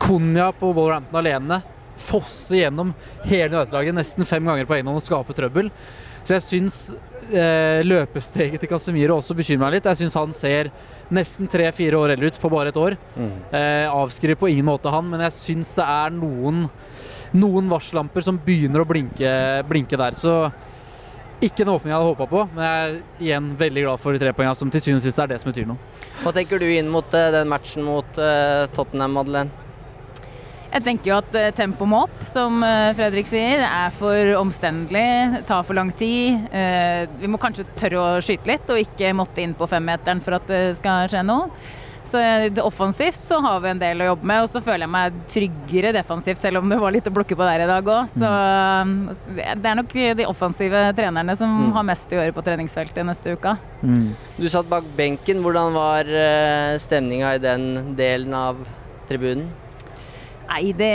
Konya 0.03 0.49
på 0.59 0.73
Wolverhampton 0.73 1.21
alene 1.21 1.61
fosser 1.97 2.65
gjennom 2.65 2.91
hele 3.23 3.53
United-laget 3.55 3.95
nesten 3.95 4.27
fem 4.27 4.43
ganger 4.43 4.67
på 4.67 4.75
egen 4.75 4.91
hånd 4.91 4.99
og 4.99 5.07
skaper 5.07 5.39
trøbbel. 5.39 5.71
Så 6.27 6.35
jeg 6.35 6.43
syns 6.43 6.77
eh, 7.31 7.79
løpesteget 7.87 8.59
til 8.59 8.67
Casemiro 8.75 9.15
også 9.21 9.35
bekymrer 9.39 9.69
meg 9.69 9.77
litt. 9.77 9.87
Jeg 9.87 10.01
syns 10.01 10.19
han 10.19 10.35
ser 10.35 10.73
nesten 11.13 11.49
tre-fire 11.51 11.97
år 11.99 12.15
eldre 12.15 12.31
ut 12.31 12.39
på 12.41 12.51
bare 12.51 12.73
et 12.73 12.79
år. 12.79 12.97
Eh, 13.17 13.87
avskriver 13.87 14.39
på 14.39 14.49
ingen 14.51 14.67
måte 14.67 14.91
han, 14.91 15.07
men 15.09 15.23
jeg 15.27 15.35
syns 15.37 15.75
det 15.77 15.85
er 15.87 16.15
noen, 16.15 16.65
noen 17.37 17.69
varsellamper 17.71 18.25
som 18.25 18.39
begynner 18.43 18.83
å 18.83 18.89
blinke, 18.89 19.31
blinke 19.69 19.99
der. 19.99 20.17
Så 20.19 20.35
ikke 21.43 21.63
en 21.63 21.75
åpning 21.75 21.91
jeg 21.91 21.99
hadde 21.99 22.09
håpa 22.09 22.25
på, 22.31 22.43
men 22.55 22.65
jeg 22.65 22.81
er 22.81 23.27
igjen 23.27 23.51
veldig 23.59 23.85
glad 23.85 24.01
for 24.01 24.15
de 24.15 24.21
tre 24.23 24.33
poengene, 24.33 24.57
som 24.57 24.73
til 24.73 24.81
syvende 24.81 25.03
og 25.03 25.05
sist 25.05 25.21
er 25.21 25.29
det 25.29 25.37
som 25.43 25.51
betyr 25.51 25.69
noe. 25.69 26.03
Hva 26.23 26.33
tenker 26.33 26.61
du 26.61 26.65
inn 26.65 26.89
mot 26.89 27.13
uh, 27.13 27.29
den 27.35 27.51
matchen 27.51 27.85
mot 27.85 28.17
uh, 28.17 28.65
Tottenham, 28.73 29.13
Madeleine? 29.19 29.66
Jeg 30.67 30.83
tenker 30.83 31.09
jo 31.11 31.17
at 31.21 31.35
eh, 31.39 31.49
tempoet 31.55 31.89
må 31.89 32.01
opp, 32.05 32.19
som 32.27 32.59
eh, 32.65 32.91
Fredrik 32.97 33.29
sier. 33.29 33.61
Det 33.63 33.69
er 33.71 33.93
for 33.97 34.33
omstendelig, 34.41 35.43
tar 35.47 35.63
for 35.65 35.77
lang 35.79 35.93
tid. 35.95 36.43
Eh, 36.51 37.07
Vi 37.21 37.29
må 37.31 37.39
kanskje 37.41 37.65
tørre 37.79 38.03
å 38.03 38.21
skyte 38.23 38.51
litt, 38.51 38.69
og 38.69 38.81
ikke 38.83 39.13
måtte 39.15 39.41
inn 39.43 39.55
på 39.57 39.67
femmeteren 39.71 40.21
for 40.23 40.37
at 40.37 40.47
det 40.51 40.63
skal 40.81 41.07
skje 41.11 41.23
noe. 41.25 41.49
Så 42.07 42.19
offensivt 42.63 43.19
så 43.27 43.41
har 43.43 43.57
vi 43.59 43.67
en 43.73 43.79
del 43.81 43.99
å 43.99 44.05
jobbe 44.13 44.23
med, 44.29 44.45
og 44.45 44.47
så 44.47 44.61
føler 44.63 44.85
jeg 44.85 44.91
meg 44.93 45.15
tryggere 45.33 45.89
defensivt, 45.91 46.39
selv 46.39 46.61
om 46.61 46.69
det 46.71 46.77
var 46.79 46.93
litt 46.95 47.09
å 47.09 47.11
plukke 47.11 47.35
på 47.35 47.43
der 47.43 47.65
i 47.65 47.67
dag 47.67 47.83
òg. 47.91 48.13
Så 48.13 48.29
det 49.35 49.43
er 49.67 49.75
nok 49.75 49.91
de 49.91 50.27
offensive 50.29 50.85
trenerne 50.95 51.35
som 51.35 51.51
Mm. 51.51 51.73
har 51.75 51.83
mest 51.83 52.07
å 52.15 52.15
gjøre 52.21 52.31
på 52.37 52.45
treningsfeltet 52.47 53.03
neste 53.05 53.35
uka. 53.35 53.57
Du 54.39 54.47
satt 54.47 54.69
bak 54.71 54.87
benken. 54.95 55.43
Hvordan 55.43 55.73
var 55.75 56.07
stemninga 56.79 57.35
i 57.35 57.43
den 57.43 57.95
delen 57.99 58.33
av 58.33 58.55
tribunen? 59.09 59.49
Nei, 60.47 60.71
det, 60.79 60.89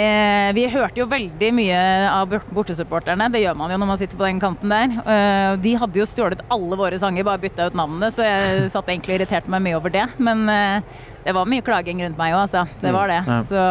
vi 0.56 0.64
hørte 0.72 1.02
jo 1.02 1.06
veldig 1.10 1.50
mye 1.54 1.80
av 2.08 2.32
bortesupporterne. 2.56 3.26
Det 3.34 3.42
gjør 3.42 3.58
man 3.60 3.72
jo 3.74 3.78
når 3.82 3.90
man 3.90 4.00
sitter 4.00 4.16
på 4.16 4.24
den 4.24 4.40
kanten 4.40 4.72
der. 4.72 4.94
Eh, 5.04 5.56
De 5.62 5.74
hadde 5.78 6.00
jo 6.00 6.06
stjålet 6.08 6.40
alle 6.52 6.78
våre 6.80 6.98
sanger, 7.02 7.26
bare 7.28 7.42
bytta 7.42 7.68
ut 7.68 7.76
navnene, 7.76 8.08
så 8.14 8.24
jeg 8.24 8.70
satt 8.72 8.88
egentlig 8.88 9.16
og 9.16 9.20
irriterte 9.20 9.52
meg 9.52 9.66
mye 9.66 9.76
over 9.76 9.92
det. 9.92 10.06
Men 10.24 10.46
eh, 10.48 11.02
det 11.26 11.36
var 11.36 11.50
mye 11.52 11.64
klaging 11.66 12.00
rundt 12.02 12.18
meg 12.20 12.32
òg, 12.34 12.46
altså. 12.46 12.64
Det 12.80 12.94
var 12.96 13.12
det. 13.12 13.20
Ja. 13.28 13.40
Så 13.46 13.66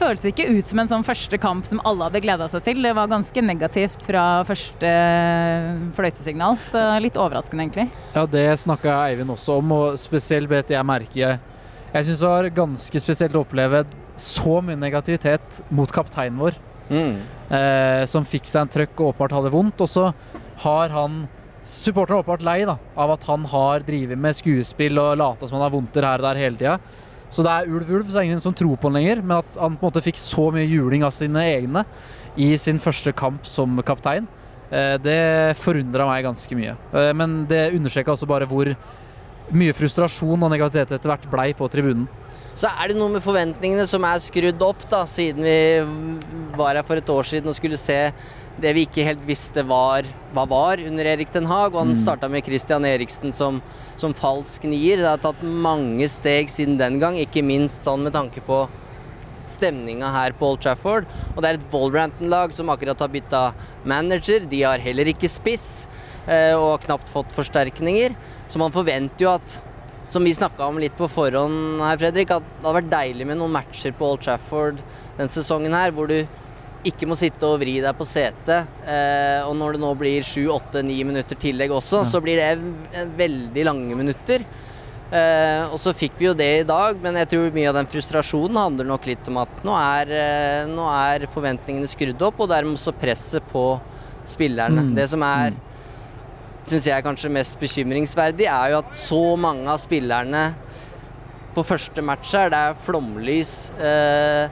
føles 0.00 0.24
ikke 0.30 0.46
ut 0.48 0.64
som 0.70 0.80
en 0.80 0.88
sånn 0.88 1.04
første 1.04 1.36
kamp 1.42 1.66
som 1.68 1.80
alle 1.84 2.06
hadde 2.08 2.22
gleda 2.24 2.46
seg 2.48 2.64
til. 2.64 2.80
Det 2.80 2.94
var 2.96 3.10
ganske 3.10 3.42
negativt 3.44 4.04
fra 4.06 4.24
første 4.48 4.88
eh, 4.88 5.70
fløytesignal, 5.98 6.56
så 6.72 6.86
litt 7.04 7.20
overraskende, 7.20 7.68
egentlig. 7.68 7.90
Ja, 8.16 8.24
det 8.24 8.46
snakka 8.64 8.96
Eivind 9.10 9.36
også 9.36 9.60
om, 9.60 9.76
og 9.76 10.00
spesielt 10.00 10.48
bet 10.50 10.72
jeg 10.72 10.88
merke. 10.88 11.34
Jeg 11.90 12.06
syns 12.06 12.20
det 12.22 12.30
var 12.30 12.48
ganske 12.54 13.02
spesielt 13.02 13.34
å 13.36 13.42
oppleve 13.44 13.84
så 14.20 14.60
mye 14.64 14.78
negativitet 14.78 15.62
mot 15.70 15.90
kapteinen 15.92 16.38
vår, 16.40 16.58
Mm. 16.90 17.20
eh, 17.54 18.04
som 18.10 18.24
fikk 18.26 18.46
seg 18.50 18.62
en 18.62 18.68
trøkk 18.68 18.98
og 19.00 19.12
åpenbart 19.14 19.36
hadde 19.38 19.52
vondt. 19.54 19.80
Og 19.80 19.88
så 19.88 20.12
har 20.64 20.88
han 20.90 21.28
Supporteren 21.62 22.16
er 22.18 22.22
åpenbart 22.24 22.42
lei 22.42 22.64
da, 22.64 22.78
av 22.96 23.10
at 23.12 23.24
han 23.28 23.44
har 23.44 23.82
drevet 23.84 24.16
med 24.18 24.32
skuespill 24.34 24.96
og 24.98 25.18
lata 25.20 25.46
som 25.46 25.58
han 25.58 25.66
har 25.66 25.74
vondter 25.74 26.02
her 26.08 26.16
og 26.18 26.24
der 26.24 26.38
hele 26.40 26.56
tida. 26.56 26.78
Så 27.30 27.44
det 27.44 27.52
er 27.52 27.68
ulv-ulv, 27.68 28.06
så 28.08 28.14
det 28.16 28.20
er 28.22 28.28
ingen 28.30 28.40
som 28.40 28.54
tror 28.56 28.78
på 28.80 28.88
han 28.88 28.96
lenger. 28.96 29.20
Men 29.22 29.36
at 29.44 29.58
han 29.60 29.76
på 29.76 29.84
en 29.84 29.90
måte 29.92 30.02
fikk 30.02 30.16
så 30.18 30.48
mye 30.50 30.64
juling 30.66 31.04
av 31.04 31.12
sine 31.12 31.44
egne 31.44 31.84
i 32.40 32.56
sin 32.56 32.80
første 32.80 33.12
kamp 33.14 33.44
som 33.46 33.76
kaptein, 33.86 34.26
eh, 34.72 34.96
det 34.96 35.54
forundra 35.60 36.08
meg 36.08 36.24
ganske 36.24 36.56
mye. 36.56 36.74
Eh, 36.94 37.12
Men 37.12 37.44
det 37.46 37.74
understreka 37.76 38.16
også 38.16 38.26
bare 38.26 38.48
hvor 38.48 38.74
mye 39.52 39.76
frustrasjon 39.76 40.42
og 40.42 40.50
negativitet 40.50 40.96
etter 40.96 41.10
hvert 41.12 41.30
blei 41.30 41.52
på 41.52 41.68
tribunen. 41.70 42.08
Så 42.58 42.68
er 42.68 42.90
det 42.90 42.98
noe 42.98 43.12
med 43.12 43.22
forventningene 43.24 43.86
som 43.88 44.04
er 44.04 44.20
skrudd 44.22 44.62
opp, 44.66 44.82
da, 44.90 45.04
siden 45.08 45.46
vi 45.46 46.54
var 46.58 46.76
her 46.76 46.86
for 46.86 47.00
et 47.00 47.12
år 47.12 47.28
siden 47.28 47.52
og 47.52 47.56
skulle 47.56 47.78
se 47.80 48.00
det 48.60 48.72
vi 48.76 48.84
ikke 48.84 49.04
helt 49.06 49.22
visste 49.24 49.62
var, 49.64 50.04
hva 50.34 50.44
var 50.48 50.82
under 50.84 51.08
Erik 51.12 51.30
Den 51.32 51.48
Haag. 51.48 51.72
Og 51.72 51.84
han 51.84 51.96
starta 51.96 52.28
med 52.28 52.44
Christian 52.44 52.84
Eriksen 52.84 53.32
som, 53.32 53.62
som 54.00 54.16
falsk 54.16 54.66
nier. 54.68 55.00
Det 55.00 55.08
har 55.08 55.22
tatt 55.22 55.40
mange 55.42 56.08
steg 56.12 56.52
siden 56.52 56.76
den 56.80 56.98
gang, 57.00 57.16
ikke 57.16 57.44
minst 57.46 57.86
sånn 57.86 58.04
med 58.04 58.16
tanke 58.16 58.42
på 58.44 58.64
stemninga 59.50 60.10
her 60.14 60.34
på 60.36 60.52
Old 60.52 60.60
Trafford. 60.64 61.08
Og 61.34 61.40
det 61.40 61.48
er 61.48 61.58
et 61.58 61.72
Wolverhampton-lag 61.72 62.54
som 62.54 62.70
akkurat 62.72 63.00
har 63.02 63.12
bytta 63.12 63.42
manager. 63.88 64.44
De 64.50 64.62
har 64.66 64.82
heller 64.82 65.10
ikke 65.14 65.30
spiss, 65.30 65.86
eh, 66.26 66.52
og 66.54 66.76
har 66.76 66.84
knapt 66.86 67.10
fått 67.10 67.34
forsterkninger. 67.34 68.14
Så 68.50 68.60
man 68.62 68.74
forventer 68.74 69.26
jo 69.26 69.34
at 69.38 69.58
som 70.10 70.24
vi 70.26 70.34
snakka 70.34 70.66
om 70.66 70.78
litt 70.82 70.96
på 70.98 71.08
forhånd 71.10 71.82
her, 71.84 71.98
Fredrik, 72.00 72.32
at 72.34 72.44
det 72.44 72.64
hadde 72.64 72.78
vært 72.80 72.92
deilig 72.92 73.26
med 73.30 73.38
noen 73.38 73.54
matcher 73.54 73.94
på 73.96 74.08
Old 74.12 74.24
Trafford 74.24 74.80
den 75.18 75.30
sesongen 75.30 75.76
her, 75.76 75.92
hvor 75.94 76.10
du 76.10 76.18
ikke 76.86 77.06
må 77.08 77.16
sitte 77.18 77.44
og 77.44 77.60
vri 77.60 77.76
deg 77.84 77.96
på 77.96 78.06
setet. 78.08 78.70
Eh, 78.88 79.40
og 79.44 79.52
når 79.58 79.76
det 79.76 79.82
nå 79.82 79.92
blir 80.00 80.24
sju, 80.26 80.46
åtte, 80.52 80.82
ni 80.86 80.98
minutter 81.04 81.38
tillegg 81.38 81.72
også, 81.76 82.02
så 82.08 82.22
blir 82.24 82.40
det 82.40 83.06
veldig 83.18 83.66
lange 83.68 83.98
minutter. 83.98 84.46
Eh, 85.10 85.64
og 85.66 85.76
så 85.82 85.92
fikk 85.96 86.16
vi 86.20 86.28
jo 86.28 86.36
det 86.38 86.50
i 86.60 86.66
dag, 86.66 86.98
men 87.02 87.18
jeg 87.20 87.32
tror 87.32 87.54
mye 87.54 87.68
av 87.68 87.76
den 87.80 87.90
frustrasjonen 87.90 88.60
handler 88.60 88.88
nok 88.88 89.08
litt 89.10 89.30
om 89.30 89.40
at 89.42 89.64
nå 89.66 89.74
er, 89.76 90.12
eh, 90.14 90.68
nå 90.70 90.86
er 90.94 91.26
forventningene 91.34 91.90
skrudd 91.90 92.22
opp, 92.30 92.40
og 92.40 92.52
dermed 92.52 92.78
også 92.78 92.96
presset 92.96 93.44
på 93.52 93.64
spillerne. 94.30 94.88
Mm. 94.88 94.94
Det 94.96 95.08
som 95.10 95.24
er 95.26 95.52
syns 96.70 96.86
jeg 96.88 96.96
er 96.96 97.04
kanskje 97.04 97.32
mest 97.34 97.58
bekymringsverdig, 97.60 98.46
er 98.46 98.72
jo 98.72 98.80
at 98.80 98.98
så 98.98 99.22
mange 99.40 99.68
av 99.70 99.80
spillerne 99.82 100.50
på 101.54 101.64
første 101.66 102.02
match 102.06 102.34
her, 102.36 102.50
det 102.52 102.58
er 102.58 102.76
flomlys 102.84 103.54
eh, 103.82 104.50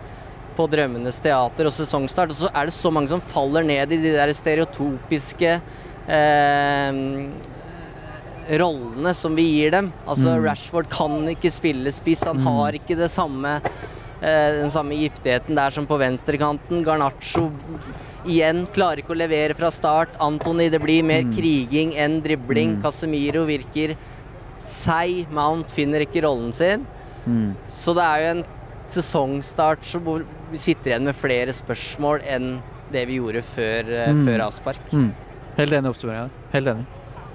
på 0.59 0.67
Drømmenes 0.71 1.21
teater 1.23 1.69
og 1.71 1.75
sesongstart, 1.75 2.35
og 2.35 2.41
så 2.41 2.51
er 2.51 2.69
det 2.69 2.75
så 2.75 2.91
mange 2.95 3.13
som 3.13 3.23
faller 3.23 3.67
ned 3.67 3.95
i 3.95 4.01
de 4.03 4.17
der 4.17 4.33
stereotopiske 4.35 5.53
eh, 6.11 6.99
rollene 8.59 9.15
som 9.15 9.37
vi 9.39 9.47
gir 9.53 9.73
dem. 9.77 9.93
Altså 10.09 10.35
Rashford 10.43 10.91
kan 10.91 11.21
ikke 11.31 11.53
spille 11.55 11.93
spiss, 11.95 12.27
han 12.27 12.43
har 12.47 12.79
ikke 12.81 12.99
det 12.99 13.11
samme 13.15 13.61
eh, 13.61 14.59
den 14.59 14.75
samme 14.75 14.99
giftigheten 14.99 15.59
der 15.59 15.75
som 15.75 15.87
på 15.87 16.01
venstrekanten. 16.01 16.83
Garnaccio 16.87 17.53
igjen 18.27 18.67
klarer 18.75 19.03
ikke 19.03 19.15
å 19.15 19.19
levere 19.19 19.55
fra 19.55 19.71
start. 19.71 20.09
Antony, 20.21 20.69
det 20.71 20.81
blir 20.83 21.03
mer 21.07 21.23
kriging 21.35 21.95
enn 21.97 22.21
dribling. 22.25 22.81
Casemiro 22.83 23.45
virker 23.47 23.95
seig. 24.61 25.27
Mount 25.31 25.71
finner 25.71 26.01
ikke 26.07 26.23
rollen 26.27 26.53
sin. 26.53 26.87
Så 27.69 27.95
det 27.95 28.03
er 28.05 28.21
jo 28.25 28.31
en 28.39 28.45
sesongstart 28.89 29.85
som 29.85 30.05
vi 30.51 30.57
sitter 30.59 30.95
igjen 30.95 31.05
med 31.05 31.17
flere 31.19 31.53
spørsmål 31.53 32.23
enn 32.25 32.63
det 32.91 33.03
vi 33.07 33.19
gjorde 33.19 33.43
før, 33.45 33.85
eh, 33.93 34.13
Mm. 34.13 34.25
før 34.27 34.47
avspark. 34.49 34.81
Mm. 34.93 35.13
Helt 35.59 35.73
enig 35.73 35.85
i 35.85 35.93
oppsummeringa. 35.93 36.31
Helt 36.53 36.67
enig. 36.67 36.87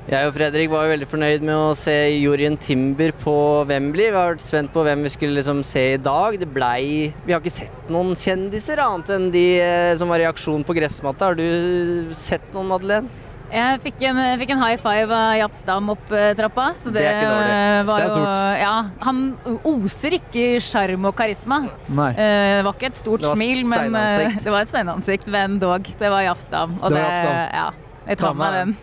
Jeg 0.03 0.27
og 0.27 0.33
Fredrik 0.35 0.67
var 0.67 0.83
jo 0.83 0.91
veldig 0.91 1.05
fornøyd 1.07 1.43
med 1.47 1.55
å 1.55 1.75
se 1.79 1.93
Jorien 2.19 2.57
Timber 2.59 3.13
på 3.21 3.33
Wembley. 3.69 4.09
Vi 4.11 4.17
har 4.19 4.33
vært 4.33 4.43
spent 4.43 4.73
på 4.73 4.83
hvem 4.83 5.05
vi 5.05 5.11
skulle 5.13 5.37
liksom 5.37 5.61
se 5.63 5.83
i 5.93 5.99
dag. 6.01 6.35
Det 6.41 6.49
blei 6.51 7.13
Vi 7.23 7.31
har 7.31 7.39
ikke 7.39 7.53
sett 7.61 7.87
noen 7.93 8.11
kjendiser 8.19 8.81
annet 8.83 9.13
enn 9.15 9.29
de 9.31 9.45
eh, 9.63 9.93
som 9.99 10.11
var 10.11 10.19
i 10.19 10.27
aksjon 10.27 10.65
på 10.67 10.75
gressmatta. 10.75 11.31
Har 11.31 11.39
du 11.39 12.11
sett 12.19 12.43
noen, 12.51 12.67
Madeleine? 12.73 13.07
Jeg 13.53 13.79
fikk 13.85 14.03
en, 14.09 14.19
fikk 14.41 14.51
en 14.55 14.61
high 14.65 14.77
five 14.81 15.13
av 15.15 15.37
Japstam 15.39 15.91
opp 15.95 16.11
eh, 16.11 16.33
trappa. 16.35 16.67
Så 16.83 16.91
det, 16.91 16.99
Det 16.99 17.07
er 17.07 17.19
ikke 17.21 17.31
dårlig. 17.31 17.57
var 17.87 17.95
Det 17.95 18.03
er 18.03 18.11
jo 18.11 18.19
stort. 18.19 18.61
Ja, 18.65 18.77
han 19.07 19.25
oser 19.71 20.19
ikke 20.19 20.47
sjarm 20.67 21.07
og 21.07 21.15
karisma. 21.23 21.61
Nei. 21.87 22.09
Eh, 22.11 22.57
Det 22.59 22.63
var 22.67 22.73
ikke 22.75 22.91
et 22.91 22.99
stort 23.07 23.23
Det 23.23 23.37
smil, 23.37 23.63
men 23.71 23.95
det 24.43 24.51
var 24.51 24.65
et 24.65 24.75
steinansikt, 24.75 25.31
men 25.31 25.61
dog. 25.63 25.87
Det 25.95 26.11
var 26.11 26.27
Japstam. 26.27 26.75
Og 26.81 26.89
Det 26.91 26.97
det, 26.99 27.05
var 27.05 27.13
Japp 27.13 27.29
Stam. 27.29 27.61
ja, 27.61 28.01
jeg 28.11 28.19
tar 28.27 28.41
med 28.43 28.59
den. 28.59 28.81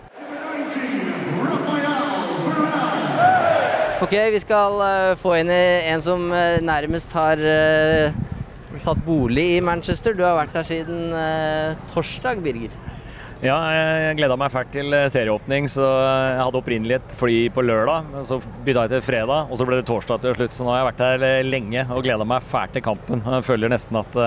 Ok, 4.00 4.14
vi 4.33 4.38
skal 4.40 4.81
eh, 4.81 5.14
få 5.20 5.35
inn 5.38 5.50
en 5.53 6.00
som 6.03 6.22
eh, 6.33 6.57
nærmest 6.64 7.12
har 7.12 7.38
eh, 7.44 8.14
tatt 8.81 9.03
bolig 9.05 9.44
i 9.59 9.61
Manchester. 9.61 10.16
Du 10.16 10.24
har 10.24 10.38
vært 10.38 10.57
der 10.57 10.64
siden 10.64 11.12
torsdag, 11.92 12.40
Birger. 12.40 12.72
Ja, 13.44 13.57
jeg 13.72 14.16
gleda 14.18 14.37
meg 14.40 14.53
fælt 14.53 14.72
til 14.72 14.96
serieåpning, 15.12 15.68
så 15.72 15.85
jeg 15.85 16.40
hadde 16.42 16.61
opprinnelig 16.61 16.96
et 16.98 17.14
fly 17.20 17.37
på 17.53 17.64
lørdag. 17.64 18.09
Så 18.29 18.40
bytta 18.64 18.88
jeg 18.88 18.94
til 18.96 19.05
fredag, 19.05 19.53
og 19.53 19.61
så 19.61 19.68
ble 19.68 19.79
det 19.79 19.87
torsdag 19.88 20.24
til 20.24 20.37
slutt. 20.37 20.57
Så 20.57 20.64
nå 20.64 20.72
har 20.72 20.81
jeg 20.81 20.90
vært 20.90 21.05
eh, 21.29 21.38
lenge 21.44 21.87
og 21.92 22.03
gleda 22.09 22.26
meg 22.29 22.50
fælt 22.50 22.76
til 22.76 22.85
kampen. 22.88 23.22
Jeg 23.37 23.46
føler 23.46 23.72
nesten 23.72 24.00
at 24.00 24.20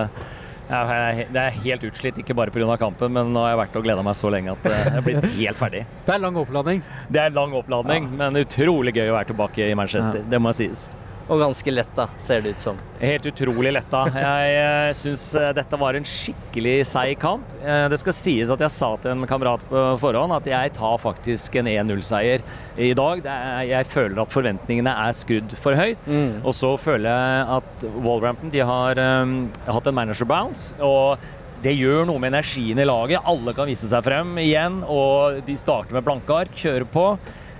jeg 0.69 0.95
er, 0.95 1.21
det 1.35 1.41
er 1.43 1.61
helt 1.65 1.85
utslitt, 1.89 2.19
ikke 2.23 2.35
bare 2.37 2.53
pga. 2.53 2.77
kampen, 2.79 3.11
men 3.13 3.33
nå 3.35 3.43
har 3.43 3.53
jeg 3.53 3.61
vært 3.63 3.77
og 3.79 3.87
gleda 3.87 4.05
meg 4.05 4.15
så 4.17 4.31
lenge 4.33 4.55
at 4.55 4.67
eh, 4.69 4.81
jeg 4.87 4.97
er 5.01 5.07
blitt 5.07 5.29
helt 5.41 5.59
ferdig. 5.59 5.85
Det 6.07 6.15
er 6.15 6.23
lang 6.23 6.39
oppladning. 6.39 6.83
Det 7.11 7.21
er 7.21 7.35
lang 7.35 7.55
oppladning, 7.59 8.09
men 8.17 8.39
utrolig 8.43 8.95
gøy 8.95 9.11
å 9.11 9.17
være 9.19 9.33
tilbake 9.33 9.69
i 9.69 9.77
Manchester. 9.77 10.23
Det 10.29 10.41
må 10.41 10.55
sies. 10.55 10.87
Og 11.31 11.39
ganske 11.39 11.71
lett, 11.71 11.91
da, 11.95 12.09
ser 12.19 12.41
det 12.43 12.55
ut 12.57 12.63
som. 12.65 12.79
Helt 12.99 13.25
utrolig 13.29 13.71
letta. 13.71 14.01
Jeg 14.11 14.55
eh, 14.59 14.89
syns 14.97 15.21
eh, 15.39 15.51
dette 15.55 15.77
var 15.79 15.95
en 15.95 16.07
skikkelig 16.07 16.73
seig 16.89 17.15
kamp. 17.21 17.45
Eh, 17.63 17.85
Det 17.91 17.99
skal 18.01 18.15
sies 18.17 18.51
at 18.51 18.63
jeg 18.65 18.73
sa 18.75 18.89
til 18.99 19.13
en 19.13 19.27
kamerat 19.29 19.63
på 19.69 19.83
forhånd 20.01 20.35
at 20.35 20.49
jeg 20.51 20.73
tar 20.75 20.97
faktisk 20.99 21.55
en 21.61 21.69
1-0-seier 21.71 22.43
i 22.75 22.91
dag. 22.97 23.23
Jeg 23.69 23.89
føler 23.91 24.23
at 24.25 24.33
forventningene 24.35 24.95
er 25.05 25.15
skrudd 25.15 25.55
for 25.63 25.79
høyt. 25.79 26.03
Og 26.43 26.51
så 26.57 26.73
føler 26.81 27.07
jeg 27.07 27.47
at 27.59 27.87
Wallrampton 28.03 28.51
de 28.53 28.65
har 28.67 28.99
um, 29.23 29.37
hatt 29.67 29.87
en 29.89 29.97
manager 30.01 30.27
bounce. 30.29 30.75
og 30.83 31.23
det 31.63 31.77
gjør 31.79 32.03
noe 32.09 32.19
med 32.19 32.33
energien 32.33 32.79
i 32.81 32.83
laget. 32.83 33.23
Alle 33.23 33.53
kan 33.55 33.69
vise 33.71 33.87
seg 33.87 34.03
frem 34.03 34.33
igjen, 34.41 34.81
og 34.83 35.37
de 35.47 35.55
starter 35.55 35.95
med 35.95 36.03
blanke 36.03 36.35
ark, 36.35 36.51
kjører 36.59 36.83
på. 36.91 37.05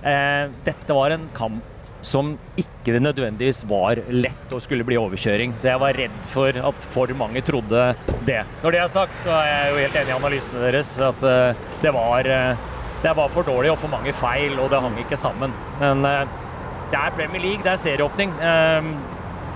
Eh, 0.04 0.50
dette 0.66 0.92
var 0.96 1.14
en 1.14 1.24
kamp 1.32 1.70
som 2.04 2.34
ikke 2.60 2.98
nødvendigvis 3.00 3.62
var 3.68 3.98
lett 4.12 4.52
og 4.52 4.62
skulle 4.62 4.84
bli 4.86 4.98
overkjøring. 5.00 5.54
Så 5.58 5.70
jeg 5.70 5.80
var 5.80 5.96
redd 5.96 6.16
for 6.32 6.56
at 6.70 6.88
for 6.94 7.12
mange 7.18 7.42
trodde 7.46 7.86
det. 8.28 8.42
Når 8.62 8.76
det 8.76 8.82
er 8.82 8.92
sagt, 8.92 9.16
så 9.22 9.32
er 9.38 9.48
jeg 9.48 9.70
jo 9.72 9.80
helt 9.82 10.00
enig 10.02 10.12
i 10.12 10.16
analysene 10.18 10.64
deres. 10.66 10.92
At 11.00 11.24
eh, 11.30 11.62
det 11.82 11.94
var, 11.96 12.28
eh, 12.28 12.66
det 13.04 13.14
var 13.16 13.32
for 13.32 13.48
dårlig 13.48 13.72
og 13.72 13.80
for 13.80 13.92
mange 13.92 14.12
feil, 14.16 14.58
og 14.60 14.68
det 14.72 14.82
hang 14.84 14.98
ikke 15.00 15.20
sammen. 15.20 15.54
Men 15.80 16.04
eh, 16.08 16.26
det 16.92 17.00
er 17.00 17.16
Premier 17.16 17.42
League, 17.42 17.64
det 17.64 17.72
er 17.72 17.80
serieåpning. 17.80 18.36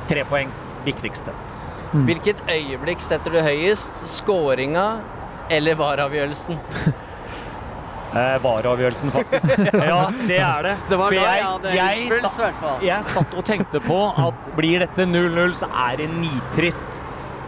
Tre 0.08 0.24
poeng, 0.30 0.50
viktigste. 0.87 1.34
Hvilket 1.92 2.40
øyeblikk 2.52 3.00
setter 3.00 3.32
du 3.32 3.38
høyest? 3.44 4.02
Skåringa 4.08 4.88
eller 5.52 5.76
VAR-avgjørelsen? 5.78 6.58
Eh, 8.16 8.37
VAR-avgjørelsen, 8.40 9.11
faktisk. 9.12 9.51
Ja, 9.90 9.99
det 10.29 10.38
er 10.40 10.62
det. 10.64 10.77
Det 10.88 10.99
var 10.99 11.11
For 11.11 11.18
jeg- 11.18 11.42
jeg 11.77 12.11
hadde 12.12 12.87
jeg 12.87 13.05
satt 13.05 13.35
og 13.37 13.44
tenkte 13.44 13.81
på 13.85 13.99
at 14.16 14.49
blir 14.57 14.81
dette 14.85 15.05
0-0, 15.09 15.53
så 15.59 15.68
er 15.88 16.01
det 16.01 16.09
nitrist. 16.16 16.88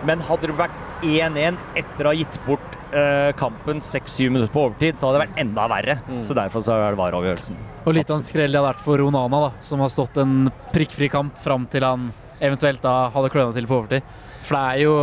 Men 0.05 0.20
hadde 0.25 0.49
det 0.51 0.57
vært 0.57 0.77
1-1 1.05 1.57
etter 1.77 2.05
å 2.09 2.12
ha 2.12 2.16
gitt 2.16 2.37
bort 2.46 2.77
eh, 2.92 3.31
kampen 3.38 3.81
6-7 3.85 4.31
minutter 4.31 4.53
på 4.53 4.66
overtid, 4.68 4.99
så 5.01 5.09
hadde 5.09 5.20
det 5.20 5.25
vært 5.29 5.40
enda 5.44 5.66
verre. 5.70 5.96
Mm. 6.09 6.23
Så 6.27 6.37
derfor 6.37 6.64
så 6.64 6.77
er 6.77 6.92
det 6.92 7.01
VAR-avgjørelsen. 7.01 7.57
Og 7.87 7.96
litt 7.96 8.11
av 8.12 8.20
en 8.20 8.27
skrell 8.27 8.53
det 8.53 8.61
hadde 8.61 8.73
vært 8.75 8.85
for 8.85 9.01
Onana, 9.05 9.40
da, 9.46 9.51
som 9.64 9.81
har 9.85 9.92
stått 9.92 10.20
en 10.20 10.51
prikkfri 10.75 11.09
kamp 11.12 11.37
fram 11.40 11.64
til 11.73 11.85
han 11.87 12.11
eventuelt 12.40 12.81
da 12.85 13.11
hadde 13.12 13.33
kløna 13.33 13.53
til 13.57 13.68
på 13.68 13.81
overtid. 13.81 14.05
For 14.44 14.57
det 14.57 14.64
er 14.77 14.85
jo 14.85 14.94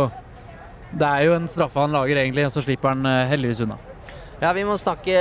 det 0.88 1.04
er 1.04 1.26
jo 1.26 1.34
en 1.36 1.48
straffe 1.50 1.82
han 1.82 1.92
lager, 1.92 2.16
egentlig, 2.22 2.46
og 2.48 2.54
så 2.54 2.62
slipper 2.64 2.94
han 2.94 3.04
eh, 3.06 3.26
heldigvis 3.28 3.60
unna. 3.66 3.76
Ja, 4.38 4.52
Vi 4.54 4.62
må 4.62 4.76
snakke 4.78 5.14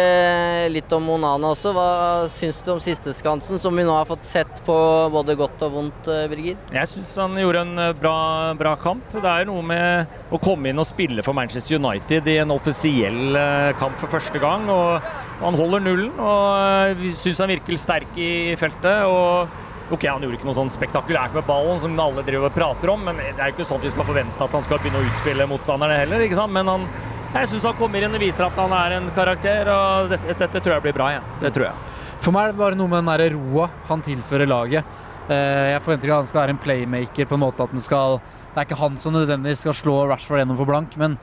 litt 0.69 0.91
om 0.93 1.07
Onana 1.09 1.49
også. 1.49 1.71
Hva 1.73 1.85
syns 2.29 2.59
du 2.61 2.69
om 2.75 2.81
sisteskansen, 2.83 3.57
som 3.57 3.73
vi 3.73 3.85
nå 3.87 3.95
har 3.95 4.05
fått 4.05 4.27
sett 4.29 4.59
på 4.67 4.75
både 5.09 5.33
godt 5.39 5.63
og 5.65 5.73
vondt, 5.73 6.09
eh, 6.13 6.27
Birger? 6.29 6.59
Jeg 6.75 6.91
syns 6.91 7.15
han 7.17 7.33
gjorde 7.41 7.63
en 7.65 7.79
eh, 7.81 7.95
bra, 7.97 8.53
bra 8.59 8.75
kamp. 8.77 9.07
Det 9.15 9.25
er 9.25 9.49
noe 9.49 9.63
med 9.65 10.13
å 10.29 10.37
komme 10.37 10.69
inn 10.69 10.77
og 10.77 10.85
spille 10.85 11.25
for 11.25 11.33
Manchester 11.33 11.79
United 11.81 12.29
i 12.29 12.37
en 12.43 12.53
offisiell 12.53 13.33
eh, 13.41 13.71
kamp 13.81 13.97
for 13.97 14.13
første 14.13 14.37
gang. 14.37 14.69
og 14.69 15.01
Han 15.41 15.57
holder 15.57 15.81
nullen 15.81 16.13
og 16.21 17.01
vi 17.01 17.15
syns 17.17 17.41
han 17.41 17.49
virker 17.55 17.81
sterk 17.81 18.13
i 18.21 18.53
feltet. 18.61 19.01
og 19.09 19.49
Ok, 19.89 20.03
Han 20.05 20.21
gjorde 20.21 20.35
ikke 20.35 20.49
noe 20.49 20.59
sånn 20.61 20.69
spektakulært 20.69 21.33
med 21.33 21.45
ballen, 21.47 21.79
som 21.79 21.97
alle 22.03 22.21
driver 22.27 22.51
og 22.51 22.53
prater 22.57 22.89
om, 22.91 23.05
men 23.07 23.17
det 23.23 23.39
er 23.39 23.49
jo 23.49 23.55
ikke 23.55 23.69
sånn 23.69 23.81
vi 23.81 23.89
skal 23.93 24.05
forvente 24.05 24.43
at 24.43 24.51
han 24.51 24.65
skal 24.65 24.81
begynne 24.83 24.99
å 24.99 25.09
utspille 25.09 25.47
motstanderne 25.47 26.01
heller. 26.03 26.25
ikke 26.25 26.35
sant? 26.35 26.51
Men 26.51 26.67
han, 26.67 26.83
jeg 27.33 27.49
syns 27.51 27.65
han 27.67 27.75
kommer 27.77 28.03
inn 28.05 28.15
og 28.15 28.21
viser 28.23 28.47
at 28.47 28.57
han 28.57 28.73
er 28.75 28.95
en 28.97 29.09
karakter, 29.15 29.69
og 29.71 30.13
dette, 30.13 30.37
dette 30.39 30.61
tror 30.63 30.77
jeg 30.77 30.85
blir 30.87 30.95
bra 30.97 31.09
igjen. 31.13 31.27
Det 31.43 31.51
tror 31.55 31.67
jeg. 31.69 31.83
For 32.23 32.33
meg 32.33 32.47
er 32.47 32.53
det 32.55 32.61
bare 32.61 32.77
noe 32.79 32.89
med 32.89 33.03
den 33.03 33.11
der 33.11 33.35
roa 33.35 33.67
han 33.89 34.01
tilfører 34.05 34.49
laget. 34.49 34.95
Eh, 35.29 35.73
Jeg 35.75 35.83
forventer 35.83 36.07
ikke 36.07 36.15
at 36.15 36.23
han 36.23 36.31
skal 36.31 36.41
være 36.41 36.55
en 36.55 36.63
playmaker 36.63 37.27
på 37.27 37.35
en 37.37 37.43
måte 37.43 37.65
at 37.65 37.73
han 37.75 37.83
skal 37.83 38.21
Det 38.55 38.61
er 38.63 38.65
ikke 38.65 38.79
han 38.79 38.95
som 38.97 39.13
nødvendigvis 39.13 39.59
skal 39.61 39.75
slå 39.77 39.95
Rashford 40.09 40.39
gjennom 40.39 40.57
på 40.57 40.65
blank, 40.65 40.95
men 40.97 41.17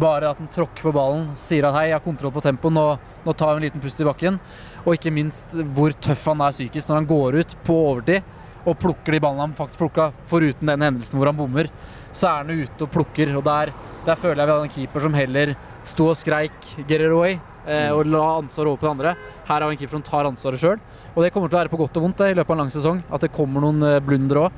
bare 0.00 0.32
at 0.32 0.40
han 0.40 0.48
tråkker 0.50 0.88
på 0.88 0.92
ballen, 0.96 1.28
sier 1.38 1.68
at 1.68 1.76
hei, 1.76 1.84
jeg 1.92 1.94
har 2.00 2.02
kontroll 2.02 2.32
på 2.34 2.42
tempoet, 2.42 2.74
nå, 2.74 2.86
nå 3.22 3.34
tar 3.38 3.52
vi 3.54 3.60
en 3.60 3.66
liten 3.68 3.82
pust 3.84 4.00
i 4.02 4.06
bakken. 4.08 4.40
Og 4.82 4.96
ikke 4.96 5.12
minst 5.14 5.54
hvor 5.76 5.94
tøff 5.94 6.24
han 6.32 6.42
er 6.42 6.56
psykisk 6.56 6.90
når 6.90 6.98
han 6.98 7.06
går 7.12 7.38
ut 7.44 7.54
på 7.62 7.76
overtid 7.92 8.26
og 8.64 8.78
plukker 8.80 9.16
de 9.16 9.20
ballene 9.22 9.46
han 9.48 9.56
faktisk 9.58 9.80
plukka, 9.80 10.10
foruten 10.28 10.68
den 10.68 10.86
hendelsen 10.86 11.20
hvor 11.20 11.30
han 11.30 11.38
bommer. 11.38 11.70
Så 12.12 12.28
er 12.28 12.42
han 12.42 12.64
ute 12.64 12.86
og 12.86 12.92
plukker, 12.92 13.32
og 13.38 13.44
der, 13.46 13.72
der 14.06 14.18
føler 14.18 14.42
jeg 14.42 14.50
vi 14.50 14.56
hadde 14.56 14.68
en 14.68 14.74
keeper 14.74 15.06
som 15.06 15.16
heller 15.16 15.54
sto 15.88 16.10
og 16.10 16.18
skreik 16.18 16.58
'get 16.86 17.00
it 17.00 17.10
away' 17.10 17.38
eh, 17.66 17.90
og 17.90 18.06
la 18.06 18.24
ansvaret 18.38 18.68
over 18.68 18.76
på 18.76 18.86
den 18.86 18.98
andre. 18.98 19.14
Her 19.46 19.60
har 19.60 19.68
vi 19.68 19.76
en 19.76 19.80
keeper 19.80 19.98
som 19.98 20.02
tar 20.02 20.26
ansvaret 20.26 20.60
sjøl. 20.60 20.80
Og 21.14 21.22
det 21.22 21.32
kommer 21.32 21.48
til 21.48 21.56
å 21.56 21.62
være 21.62 21.72
på 21.72 21.80
godt 21.80 21.96
og 21.96 22.02
vondt 22.02 22.18
det, 22.18 22.30
i 22.30 22.34
løpet 22.34 22.50
av 22.50 22.58
en 22.58 22.62
lang 22.64 22.74
sesong. 22.74 23.02
At 23.10 23.20
det 23.20 23.32
kommer 23.32 23.64
noen 23.64 23.82
eh, 23.82 24.00
blunder 24.00 24.44
òg. 24.46 24.52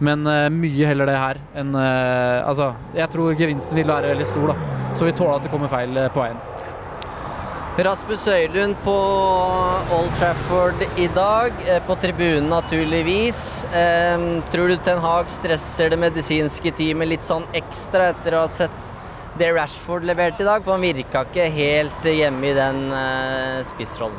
Men 0.00 0.24
eh, 0.26 0.48
mye 0.48 0.88
heller 0.88 1.10
det 1.10 1.18
her 1.20 1.40
enn 1.60 1.74
eh, 1.76 2.48
Altså, 2.48 2.72
jeg 2.96 3.12
tror 3.12 3.36
gevinsten 3.36 3.76
vil 3.76 3.90
være 3.90 4.14
veldig 4.14 4.28
stor, 4.28 4.52
da. 4.54 4.78
Så 4.96 5.08
vi 5.08 5.12
tåler 5.16 5.36
at 5.36 5.46
det 5.46 5.52
kommer 5.52 5.72
feil 5.72 5.96
eh, 5.96 6.08
på 6.12 6.22
veien. 6.22 6.40
Rasmus 7.78 8.24
Høylund 8.26 8.74
på 8.82 8.92
Old 9.94 10.10
Trafford 10.18 10.80
i 10.98 11.06
dag, 11.14 11.54
eh, 11.70 11.78
på 11.86 11.94
tribunen 12.02 12.50
naturligvis. 12.50 13.64
Tror 14.50 14.68
du 14.68 14.76
Ten 14.76 14.98
Hag 14.98 15.30
stresser 15.30 15.92
det 15.92 15.98
medisinske 16.02 16.72
teamet 16.74 17.08
litt 17.08 17.24
sånn 17.24 17.46
ekstra 17.54 18.10
etter 18.10 18.34
å 18.34 18.42
ha 18.42 18.50
sett 18.50 18.90
det 19.38 19.52
Rashford 19.54 20.04
leverte 20.04 20.42
i 20.42 20.50
dag? 20.50 20.66
For 20.66 20.74
han 20.74 20.82
virka 20.82 21.22
ikke 21.24 21.46
helt 21.54 22.10
hjemme 22.10 22.50
i 22.50 22.58
den 22.58 22.90
eh, 22.90 23.62
spissrollen. 23.70 24.18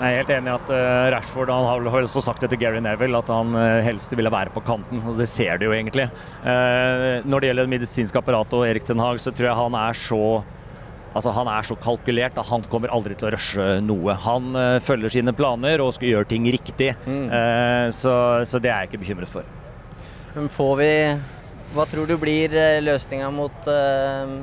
Jeg 0.00 0.10
er 0.10 0.22
helt 0.24 0.36
enig 0.40 0.50
i 0.50 0.58
at 0.58 0.74
eh, 0.74 1.08
Rashford 1.14 1.54
han 1.54 1.70
har 1.70 1.80
vel 1.86 2.04
også 2.10 2.26
sagt 2.26 2.42
det 2.42 2.50
til 2.50 2.64
Gary 2.66 2.82
Neville, 2.82 3.22
at 3.22 3.30
han 3.30 3.54
helst 3.86 4.12
ville 4.18 4.34
være 4.34 4.50
på 4.50 4.66
kanten. 4.66 5.00
og 5.06 5.16
Det 5.16 5.30
ser 5.30 5.62
du 5.62 5.70
jo 5.70 5.76
egentlig. 5.78 6.10
Når 6.42 7.38
det 7.38 7.52
gjelder 7.52 7.68
det 7.68 7.78
medisinske 7.78 8.18
apparatet 8.18 8.58
og 8.58 8.66
Erik 8.66 8.84
Ten 8.84 8.98
Hag, 8.98 9.22
så 9.22 9.30
tror 9.30 9.52
jeg 9.52 9.62
han 9.62 9.84
er 9.86 10.06
så 10.08 10.24
Altså 11.10 11.32
Han 11.34 11.48
er 11.50 11.66
så 11.66 11.74
kalkulert 11.82 12.36
at 12.38 12.46
han 12.46 12.62
kommer 12.70 12.92
aldri 12.94 13.16
til 13.18 13.26
å 13.30 13.32
rushe 13.34 13.64
noe. 13.82 14.14
Han 14.26 14.52
uh, 14.54 14.78
følger 14.84 15.10
sine 15.16 15.34
planer 15.34 15.82
og 15.82 15.92
skal 15.96 16.12
gjøre 16.12 16.28
ting 16.30 16.46
riktig. 16.54 16.92
Eh, 17.08 17.88
så, 17.94 18.14
så 18.46 18.60
det 18.62 18.70
er 18.70 18.84
jeg 18.84 18.92
ikke 18.92 19.02
bekymret 19.02 19.32
for. 19.32 19.48
Men 20.36 20.46
får 20.54 20.74
vi 20.78 20.92
Hva 21.74 21.84
tror 21.90 22.06
du 22.06 22.14
blir 22.18 22.54
eh, 22.54 22.78
løsninga 22.82 23.28
mot 23.34 23.66
uh, 23.66 24.38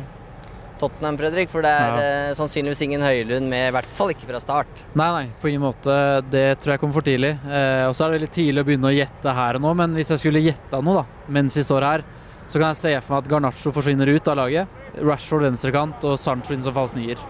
Tottenham, 0.79 1.17
Fredrik? 1.19 1.49
For 1.51 1.63
det 1.63 1.71
er 1.71 1.95
Ja. 1.97 2.35
sannsynligvis 2.37 2.83
ingen 2.85 3.01
Høylund 3.01 3.47
med, 3.49 3.69
i 3.69 3.73
hvert 3.75 3.87
fall 3.97 4.11
ikke 4.13 4.27
fra 4.29 4.39
start. 4.43 4.83
Nei, 4.99 5.07
nei, 5.15 5.25
på 5.41 5.49
ingen 5.49 5.63
måte. 5.63 5.95
Det 6.29 6.45
tror 6.61 6.75
jeg 6.75 6.83
kommer 6.83 6.99
for 6.99 7.07
tidlig. 7.07 7.33
Eh, 7.47 7.87
og 7.87 7.95
så 7.95 8.05
er 8.05 8.11
det 8.11 8.19
veldig 8.19 8.33
tidlig 8.35 8.63
å 8.63 8.67
begynne 8.67 8.91
å 8.91 8.95
gjette 8.95 9.33
her 9.39 9.57
og 9.59 9.63
nå, 9.65 9.73
men 9.79 9.95
hvis 9.97 10.11
jeg 10.13 10.21
skulle 10.21 10.43
gjetta 10.43 10.83
noe 10.83 10.99
da, 11.01 11.05
mens 11.39 11.55
vi 11.57 11.63
står 11.65 11.87
her, 11.87 12.05
så 12.47 12.59
kan 12.61 12.69
jeg 12.71 12.79
se 12.79 12.91
for 13.03 13.15
meg 13.17 13.25
at 13.25 13.31
Garnaccio 13.33 13.73
forsvinner 13.75 14.07
ut 14.13 14.27
av 14.31 14.37
laget. 14.39 14.75
Rashford 15.03 15.45
venstrekant 15.47 16.05
og 16.07 16.17
Sancho 16.19 16.55
inn 16.55 16.63
som 16.65 16.75
falsk 16.75 16.97
nier. 16.97 17.21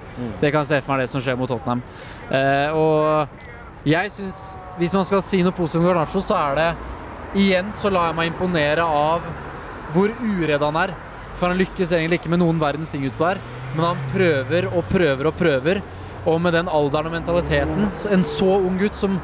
Det 0.42 0.52
kan 0.52 0.64
jeg 0.64 0.70
se 0.72 0.82
for 0.84 0.94
meg 0.96 1.06
det 1.06 1.12
som 1.12 1.24
skjer 1.24 1.38
mot 1.40 1.50
Tottenham. 1.52 1.84
Eh, 2.32 2.78
og 2.78 3.88
jeg 3.88 4.12
syns, 4.14 4.44
hvis 4.78 4.96
man 4.96 5.06
skal 5.08 5.24
si 5.26 5.42
noe 5.46 5.56
positivt 5.56 5.84
om 5.84 5.90
Garnaccio, 5.92 6.24
så 6.24 6.40
er 6.42 6.62
det 6.62 6.70
Igjen 7.38 7.74
så 7.76 7.90
lar 7.92 8.08
jeg 8.08 8.16
meg 8.18 8.30
imponere 8.32 8.86
av 8.88 9.26
hvor 9.94 10.14
uredd 10.24 10.64
han 10.64 10.80
er. 10.80 10.94
For 11.38 11.52
han 11.52 11.60
lykkes 11.60 11.92
egentlig 11.94 12.22
ikke 12.22 12.32
med 12.34 12.42
noen 12.42 12.62
verdens 12.62 12.90
ting 12.94 13.04
utpå 13.06 13.28
her, 13.28 13.42
men 13.76 13.84
han 13.86 14.06
prøver 14.14 14.70
og 14.72 14.88
prøver 14.90 15.30
og 15.30 15.36
prøver. 15.38 15.82
Og 16.28 16.40
med 16.42 16.56
den 16.56 16.72
alderen 16.72 17.12
og 17.12 17.14
mentaliteten, 17.14 17.90
en 18.16 18.24
så 18.26 18.58
ung 18.58 18.80
gutt 18.80 18.98
som 19.00 19.20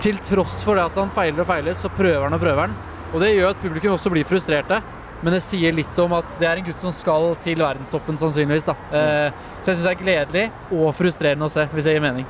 til 0.00 0.18
tross 0.24 0.62
for 0.64 0.76
det 0.76 0.88
at 0.88 0.98
han 0.98 1.12
feiler 1.12 1.44
og 1.44 1.48
feiler, 1.48 1.76
så 1.76 1.92
prøver 1.92 2.24
han 2.26 2.36
og 2.36 2.42
prøver 2.42 2.66
han. 2.66 2.74
Og 3.12 3.22
det 3.22 3.34
gjør 3.34 3.52
at 3.52 3.62
publikum 3.62 3.94
også 3.94 4.12
blir 4.12 4.26
frustrerte. 4.28 4.80
Men 5.22 5.34
det 5.36 5.42
sier 5.44 5.74
litt 5.76 5.98
om 6.00 6.14
at 6.16 6.30
det 6.40 6.46
er 6.48 6.60
en 6.60 6.64
gutt 6.70 6.80
som 6.80 6.92
skal 6.96 7.34
til 7.44 7.60
verdenstoppen, 7.60 8.16
sannsynligvis. 8.20 8.64
da. 8.70 8.76
Eh, 8.88 9.40
så 9.60 9.72
jeg 9.72 9.76
syns 9.76 9.84
det 9.84 9.90
er 9.92 10.00
gledelig 10.04 10.44
og 10.72 10.94
frustrerende 10.96 11.44
å 11.44 11.52
se, 11.52 11.66
hvis 11.74 11.84
det 11.84 11.92
gir 11.98 12.04
mening. 12.06 12.24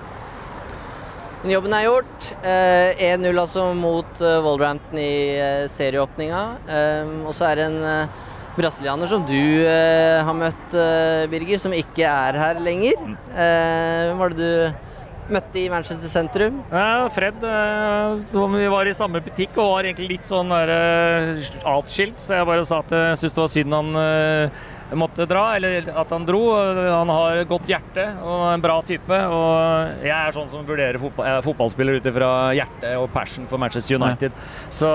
Men 1.42 1.53
Jobben 1.55 1.72
er 1.72 1.87
gjort. 1.87 2.26
Eh, 2.42 2.98
1-0 3.14 3.38
altså 3.40 3.68
mot 3.79 4.18
eh, 4.20 4.40
Wolverhampton 4.44 4.98
i 5.00 5.14
eh, 5.38 5.68
serieåpninga. 5.72 6.42
Eh, 6.68 7.14
og 7.24 7.33
så 7.38 7.46
er 7.53 7.61
det 7.62 7.68
en 7.70 7.79
eh, 7.94 8.26
brasilianer 8.59 9.09
som 9.09 9.22
du 9.24 9.38
eh, 9.38 10.18
har 10.26 10.37
møtt, 10.37 10.74
eh, 10.74 11.24
Birger, 11.33 11.62
som 11.62 11.72
ikke 11.72 12.05
er 12.11 12.37
her 12.42 12.61
lenger. 12.61 12.98
Eh, 13.33 14.11
Hvem 14.11 14.20
var 14.20 14.35
det 14.35 14.42
du 14.42 14.89
møtte 15.34 15.60
i 15.60 15.68
Manchester 15.72 16.10
sentrum? 16.10 16.60
Ja, 16.72 17.06
Fred, 17.14 17.38
eh, 17.46 18.20
som 18.30 18.56
vi 18.56 18.66
var 18.72 18.88
i 18.88 18.96
samme 18.96 19.22
butikk 19.24 19.56
og 19.58 19.74
var 19.76 19.88
egentlig 19.88 20.16
litt 20.16 20.30
sånn 20.30 20.52
eh, 20.56 21.40
atskilt, 21.70 22.20
så 22.22 22.40
jeg 22.40 22.50
bare 22.50 22.66
sa 22.68 22.82
at 22.84 22.94
jeg 22.96 23.20
syntes 23.22 23.38
det 23.38 23.44
var 23.44 23.54
synd 23.54 23.78
han 23.78 24.02
eh, 24.02 24.60
måtte 24.98 25.26
dra, 25.29 25.44
eller 25.57 25.90
at 26.03 26.11
han 26.14 26.26
dro. 26.26 26.40
Han 26.57 27.12
har 27.12 27.42
godt 27.50 27.68
hjerte 27.70 28.07
og 28.24 28.46
en 28.55 28.64
bra 28.64 28.79
type. 28.87 29.20
Og 29.31 30.03
jeg 30.07 30.14
er 30.16 30.35
sånn 30.37 30.50
som 30.50 30.66
vurderer 30.66 30.98
fotball, 31.03 31.29
jeg 31.29 31.40
er 31.40 31.46
fotballspiller 31.46 32.00
ut 32.00 32.11
ifra 32.11 32.31
hjerte 32.57 32.94
og 33.00 33.07
passion 33.14 33.46
for 33.50 33.62
Manchester 33.62 34.00
United. 34.00 34.37
Så, 34.68 34.90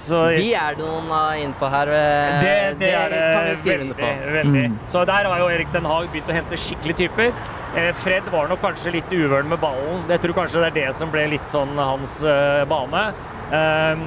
så 0.00 0.24
De 0.34 0.50
er 0.54 0.76
det 0.78 0.84
noen 0.84 1.14
eh, 1.20 1.44
innpå 1.44 1.70
her. 1.70 1.94
Det, 1.94 2.04
det, 2.42 2.58
det, 2.82 2.92
er 2.96 3.14
det 3.14 3.22
kan 3.36 3.48
vi 3.48 3.56
skrive 3.62 3.88
under 3.88 4.02
på. 4.02 4.12
veldig. 4.40 4.66
Mm. 4.70 4.78
Så 4.90 5.06
der 5.08 5.30
har 5.32 5.42
jo 5.44 5.50
Erik 5.54 5.72
Ten 5.74 5.88
Hag 5.88 6.10
begynt 6.10 6.30
å 6.30 6.38
hente 6.40 6.60
skikkelige 6.60 7.04
typer. 7.06 7.34
Eh, 7.76 7.94
Fred 7.94 8.22
var 8.32 8.48
nok 8.50 8.62
kanskje 8.64 8.96
litt 8.96 9.12
uvøren 9.14 9.50
med 9.50 9.60
ballen. 9.62 10.02
Jeg 10.10 10.24
tror 10.24 10.40
kanskje 10.40 10.64
det 10.64 10.70
er 10.72 10.78
det 10.80 10.96
som 10.98 11.12
ble 11.12 11.28
litt 11.30 11.52
sånn 11.52 11.76
hans 11.78 12.18
eh, 12.26 12.64
bane. 12.70 13.04
Um, 13.50 14.02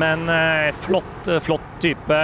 men 0.00 0.28
eh, 0.32 0.68
flott, 0.84 1.28
flott 1.44 1.64
type. 1.80 2.20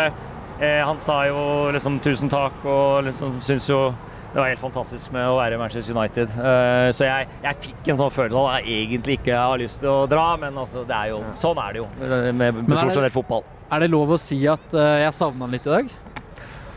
Eh, 0.63 0.79
han 0.87 0.99
sa 0.99 1.25
jo 1.27 1.39
liksom 1.75 1.99
tusen 2.05 2.31
takk 2.31 2.61
og 2.71 3.03
liksom 3.09 3.41
syns 3.43 3.67
jo 3.67 3.89
det 4.33 4.41
var 4.41 4.49
helt 4.49 4.63
fantastisk 4.63 5.13
med 5.13 5.27
å 5.29 5.35
være 5.37 5.59
i 5.59 5.61
Manchester 5.61 5.93
United. 5.93 6.31
Eh, 6.39 6.87
så 6.97 7.05
jeg, 7.05 7.27
jeg 7.43 7.59
fikk 7.67 7.91
en 7.93 7.99
sånn 8.01 8.13
følelse 8.15 8.39
av 8.39 8.47
at 8.53 8.69
jeg 8.71 8.87
egentlig 8.87 9.19
ikke 9.19 9.37
har 9.37 9.61
lyst 9.61 9.83
til 9.83 9.91
å 9.91 10.07
dra, 10.09 10.31
men 10.41 10.57
altså, 10.63 10.87
det 10.89 10.97
er 10.97 11.11
jo, 11.11 11.19
sånn 11.37 11.61
er 11.61 11.75
det 11.75 11.83
jo 11.83 11.89
med, 11.99 12.63
med 12.63 12.71
profesjonell 12.71 13.13
fotball. 13.13 13.45
Er 13.73 13.85
det 13.85 13.91
lov 13.93 14.15
å 14.15 14.21
si 14.21 14.39
at 14.49 14.79
eh, 14.79 15.03
jeg 15.03 15.19
savna 15.19 15.45
han 15.45 15.53
litt 15.59 15.69
i 15.69 15.75
dag? 15.75 15.93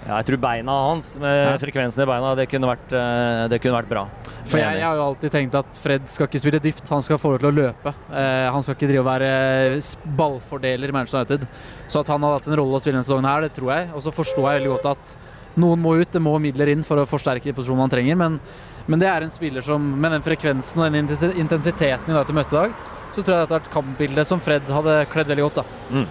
Ja, 0.06 0.20
jeg 0.22 0.26
tror 0.28 0.38
beina 0.38 0.74
hans, 0.92 1.16
med 1.18 1.34
Ja. 1.34 1.58
frekvensen 1.58 2.04
i 2.04 2.06
beina, 2.06 2.36
det 2.38 2.46
kunne 2.52 2.68
vært, 2.70 2.92
eh, 2.94 3.48
det 3.50 3.60
kunne 3.62 3.80
vært 3.82 3.90
bra. 3.90 4.04
For 4.46 4.60
jeg, 4.60 4.76
jeg 4.78 4.86
har 4.86 4.96
jo 5.00 5.06
alltid 5.08 5.32
tenkt 5.34 5.56
at 5.58 5.80
Fred 5.82 6.06
skal 6.08 6.28
ikke 6.28 6.42
spille 6.44 6.60
dypt, 6.62 6.88
han 6.90 7.02
skal 7.02 7.18
få 7.18 7.32
lov 7.34 7.40
til 7.42 7.50
å 7.50 7.56
løpe. 7.56 7.94
Eh, 8.14 8.52
han 8.54 8.62
skal 8.62 8.76
ikke 8.76 8.88
drive 8.92 9.02
og 9.02 9.10
være 9.10 9.82
ballfordeler 10.16 10.90
i 10.90 10.92
Manchester 10.94 11.24
United. 11.26 11.48
Så 11.88 12.00
at 12.04 12.08
han 12.14 12.22
hadde 12.22 12.38
hatt 12.40 12.48
en 12.52 12.60
rolle 12.62 12.78
å 12.78 12.82
spille 12.84 13.00
denne 13.00 13.08
sesongen 13.08 13.26
her, 13.30 13.42
det 13.48 13.54
tror 13.58 13.72
jeg. 13.74 13.90
Og 13.96 14.02
så 14.06 14.14
forstår 14.14 14.46
jeg 14.52 14.62
veldig 14.62 14.74
godt 14.76 14.92
at 14.94 15.16
noen 15.58 15.82
må 15.82 15.96
ut, 16.00 16.12
det 16.12 16.22
må 16.22 16.36
midler 16.40 16.70
inn 16.74 16.84
for 16.84 16.98
å 17.02 17.08
forsterke 17.10 17.44
de 17.50 17.54
posisjonene 17.58 17.86
man 17.88 17.90
trenger. 17.90 18.16
Men, 18.20 18.40
men 18.88 19.00
det 19.02 19.08
er 19.10 19.24
en 19.26 19.34
spiller 19.34 19.66
som 19.66 19.82
med 19.82 20.12
den 20.12 20.22
frekvensen 20.22 20.84
og 20.86 20.92
den 20.92 21.08
intensiteten 21.42 22.12
i 22.12 22.14
dag 22.14 22.28
til 22.28 22.36
møte 22.38 22.54
i 22.54 22.60
dag, 22.68 22.78
så 23.16 23.24
tror 23.24 23.38
jeg 23.40 23.48
dette 23.48 23.56
er 23.58 23.64
et 23.64 23.74
kampbilde 23.74 24.26
som 24.28 24.40
Fred 24.44 24.62
hadde 24.70 25.00
kledd 25.10 25.28
veldig 25.34 25.50
godt. 25.50 25.64
da. 25.64 26.06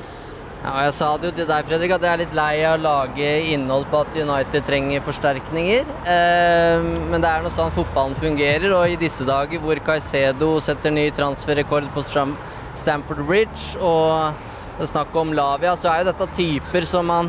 Ja, 0.65 0.87
jeg 0.87 0.95
sa 0.97 1.11
det 1.21 1.29
jo 1.29 1.35
til 1.37 1.49
deg, 1.51 1.67
Fredrik, 1.69 1.91
at 1.93 2.05
jeg 2.07 2.09
er 2.09 2.21
litt 2.23 2.37
lei 2.39 2.53
av 2.65 2.79
å 2.79 2.81
lage 2.81 3.33
innhold 3.53 3.85
på 3.93 3.99
at 4.01 4.15
United 4.17 4.65
trenger 4.65 5.03
forsterkninger. 5.05 5.91
Eh, 6.09 6.87
men 7.11 7.21
det 7.21 7.29
er 7.29 7.45
noe 7.45 7.53
sånn 7.53 7.75
fotballen 7.77 8.17
fungerer, 8.17 8.73
og 8.73 8.89
i 8.89 8.97
disse 8.97 9.27
dager 9.29 9.61
hvor 9.61 9.77
Caicedo 9.85 10.55
setter 10.65 10.97
ny 10.97 11.11
transferrekord 11.13 11.93
på 11.93 12.07
Stamford 12.09 13.21
Bridge, 13.29 13.77
og 13.77 14.41
det 14.79 14.89
er 14.89 14.93
snakk 14.95 15.21
om 15.21 15.37
Lavia, 15.37 15.77
så 15.77 15.93
er 15.93 16.01
jo 16.01 16.11
dette 16.15 16.33
typer 16.41 16.89
som 16.89 17.13
man 17.13 17.29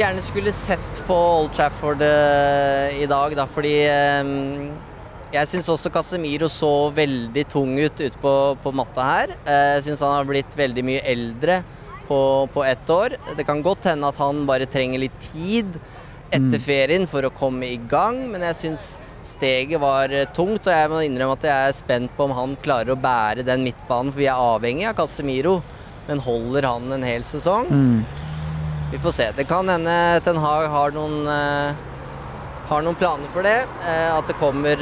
gjerne 0.00 0.24
skulle 0.24 0.56
sett 0.56 1.04
på 1.04 1.22
Old 1.36 1.52
Trafford 1.58 2.00
eh, 2.08 3.02
i 3.04 3.08
dag, 3.10 3.36
da, 3.36 3.44
fordi 3.52 3.78
eh, 3.84 4.36
jeg 5.36 5.52
syns 5.52 5.68
også 5.76 5.92
Casemiro 5.92 6.48
så 6.48 6.72
veldig 6.88 7.50
tung 7.52 7.76
ut 7.76 8.00
ute 8.00 8.16
på, 8.16 8.38
på 8.64 8.72
matta 8.72 9.10
her. 9.12 9.40
Eh, 9.44 9.74
jeg 9.76 9.90
syns 9.90 10.08
han 10.08 10.22
har 10.22 10.32
blitt 10.32 10.56
veldig 10.56 10.88
mye 10.88 11.10
eldre 11.12 11.66
på, 12.08 12.18
på 12.54 12.64
ett 12.64 12.90
år. 12.90 13.16
Det 13.36 13.44
kan 13.46 13.62
godt 13.62 13.84
hende 13.90 14.08
at 14.08 14.18
han 14.20 14.44
bare 14.48 14.66
trenger 14.66 14.98
litt 15.04 15.18
tid 15.32 15.78
etter 16.28 16.58
ferien 16.60 17.06
for 17.08 17.24
å 17.24 17.30
komme 17.32 17.64
i 17.70 17.78
gang, 17.88 18.18
men 18.32 18.42
jeg 18.50 18.56
syns 18.62 18.88
steget 19.24 19.80
var 19.80 20.12
eh, 20.12 20.26
tungt, 20.36 20.66
og 20.68 20.72
jeg 20.74 20.90
må 20.92 21.00
innrømme 21.04 21.36
at 21.38 21.46
jeg 21.48 21.68
er 21.70 21.76
spent 21.76 22.12
på 22.16 22.26
om 22.28 22.34
han 22.36 22.52
klarer 22.60 22.92
å 22.92 23.00
bære 23.00 23.44
den 23.48 23.64
midtbanen, 23.64 24.12
for 24.12 24.20
vi 24.20 24.28
er 24.28 24.36
avhengig 24.40 24.86
av 24.90 24.96
Casemiro. 25.00 25.58
Men 26.08 26.20
holder 26.24 26.64
han 26.64 26.92
en 26.96 27.02
hel 27.04 27.24
sesong? 27.28 27.66
Vi 28.92 29.00
får 29.04 29.12
se. 29.12 29.26
Det 29.36 29.44
kan 29.50 29.68
hende 29.68 29.96
Ten 30.24 30.38
Hag 30.40 30.68
har 30.72 30.94
noen, 30.96 31.18
eh, 31.28 31.74
har 32.70 32.84
noen 32.84 32.96
planer 32.96 33.28
for 33.34 33.44
det. 33.44 33.58
eh, 33.84 34.08
at 34.16 34.26
det 34.28 34.36
kommer 34.40 34.76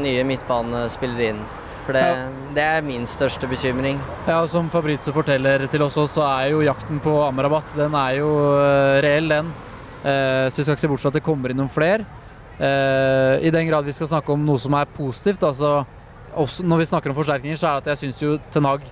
nye 0.00 0.24
midtbanespillere 0.28 1.30
inn. 1.32 1.40
For 1.86 1.94
det, 1.94 2.02
Ja. 2.02 2.28
det 2.54 2.62
er 2.66 2.82
min 2.82 3.04
største 3.06 3.46
bekymring. 3.46 4.00
Ja, 4.26 4.40
og 4.42 4.48
Som 4.50 4.68
Fabrizio 4.70 5.12
forteller 5.14 5.68
til 5.70 5.82
oss, 5.82 5.94
så 5.94 6.24
er 6.26 6.50
jo 6.50 6.60
jakten 6.66 6.98
på 7.00 7.12
Amrabat 7.28 7.74
den 7.76 7.94
er 7.94 8.16
jo 8.18 8.30
eh, 8.58 9.00
reell, 9.04 9.28
den. 9.30 9.52
Eh, 10.02 10.48
så 10.50 10.56
vi 10.58 10.64
skal 10.66 10.74
ikke 10.74 10.82
se 10.82 10.88
bort 10.90 11.00
fra 11.04 11.08
at 11.12 11.18
det 11.20 11.22
kommer 11.22 11.50
inn 11.50 11.60
noen 11.62 11.70
flere. 11.70 12.04
Eh, 12.58 13.46
I 13.46 13.52
den 13.54 13.68
grad 13.68 13.84
vi 13.86 13.92
skal 13.94 14.08
snakke 14.10 14.32
om 14.34 14.42
noe 14.44 14.58
som 14.58 14.74
er 14.74 14.86
positivt, 14.96 15.44
altså 15.46 15.84
når 16.36 16.78
vi 16.82 16.88
snakker 16.90 17.10
om 17.10 17.16
forsterkninger, 17.16 17.56
så 17.56 17.68
er 17.70 17.78
det 17.80 17.86
at 17.86 17.92
jeg 17.94 18.10
syns 18.10 18.20
jo 18.20 18.38
Ten 18.52 18.64
Hag 18.68 18.82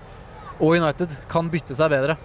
og 0.61 0.71
United 0.79 1.11
kan 1.29 1.51
bytte 1.51 1.75
seg 1.77 1.91
bedre. 1.93 2.17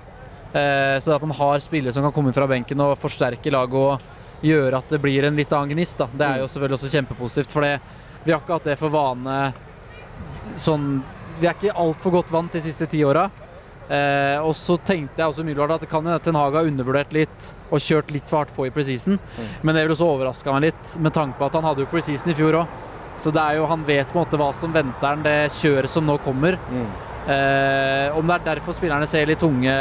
Så 0.53 1.11
at 1.13 1.21
man 1.21 1.35
har 1.35 1.59
spillere 1.59 1.91
som 1.91 2.05
kan 2.05 2.13
komme 2.15 2.31
fra 2.33 2.47
benken 2.47 2.79
og 2.81 2.95
forsterke 2.97 3.51
laget 3.51 3.75
og 3.75 3.99
gjøre 4.41 4.77
at 4.79 4.87
det 4.89 5.01
blir 5.03 5.27
en 5.27 5.35
litt 5.35 5.51
annen 5.51 5.75
gnist. 5.75 5.97
Da. 5.99 6.07
Det 6.07 6.25
er 6.25 6.39
jo 6.39 6.47
selvfølgelig 6.47 6.77
også 6.79 6.93
kjempepositivt, 6.93 7.51
for 7.51 7.67
det, 7.67 7.73
vi 8.23 8.31
har 8.31 8.39
ikke 8.39 8.55
hatt 8.55 8.69
det 8.71 8.77
for 8.79 8.89
vane 8.95 9.35
sånn 10.57 11.01
Vi 11.39 11.47
er 11.47 11.55
ikke 11.55 11.75
altfor 11.79 12.11
godt 12.17 12.31
vant 12.31 12.51
de 12.51 12.59
siste 12.59 12.87
ti 12.91 12.99
åra. 13.07 13.29
Eh, 13.89 14.37
og 14.43 14.51
så 14.53 14.75
tenkte 14.85 15.17
jeg 15.17 15.31
også 15.31 15.41
umiddelbart 15.41 15.77
at 15.77 15.85
det 15.85 15.89
kan 15.89 16.05
Ten 16.21 16.35
Hag 16.37 16.53
har 16.53 16.67
undervurdert 16.67 17.13
litt 17.15 17.47
og 17.71 17.81
kjørt 17.81 18.11
litt 18.13 18.27
for 18.29 18.43
hardt 18.43 18.51
på 18.53 18.67
i 18.67 18.73
preseason. 18.75 19.17
Men 19.63 19.73
det 19.73 19.85
ville 19.85 19.95
også 19.95 20.09
overraska 20.11 20.53
meg 20.53 20.67
litt, 20.67 20.95
med 21.01 21.15
tanke 21.15 21.39
på 21.39 21.47
at 21.47 21.55
han 21.57 21.65
hadde 21.65 21.85
jo 21.85 21.89
preseason 21.89 22.29
i 22.29 22.37
fjor 22.37 22.59
òg. 22.61 22.77
Så 23.19 23.31
det 23.35 23.41
er 23.41 23.57
jo, 23.57 23.65
han 23.67 23.81
vet 23.87 24.11
på 24.11 24.19
en 24.19 24.21
måte 24.25 24.37
hva 24.39 24.51
som 24.55 24.71
venter 24.75 25.07
han, 25.09 25.23
det 25.25 25.51
kjøret 25.57 25.91
som 25.91 26.05
nå 26.07 26.19
kommer. 26.23 26.59
Eh, 27.29 28.15
om 28.17 28.25
det 28.27 28.37
er 28.37 28.45
derfor 28.53 28.73
spillerne 28.75 29.07
ser 29.09 29.27
litt 29.27 29.41
tunge 29.41 29.73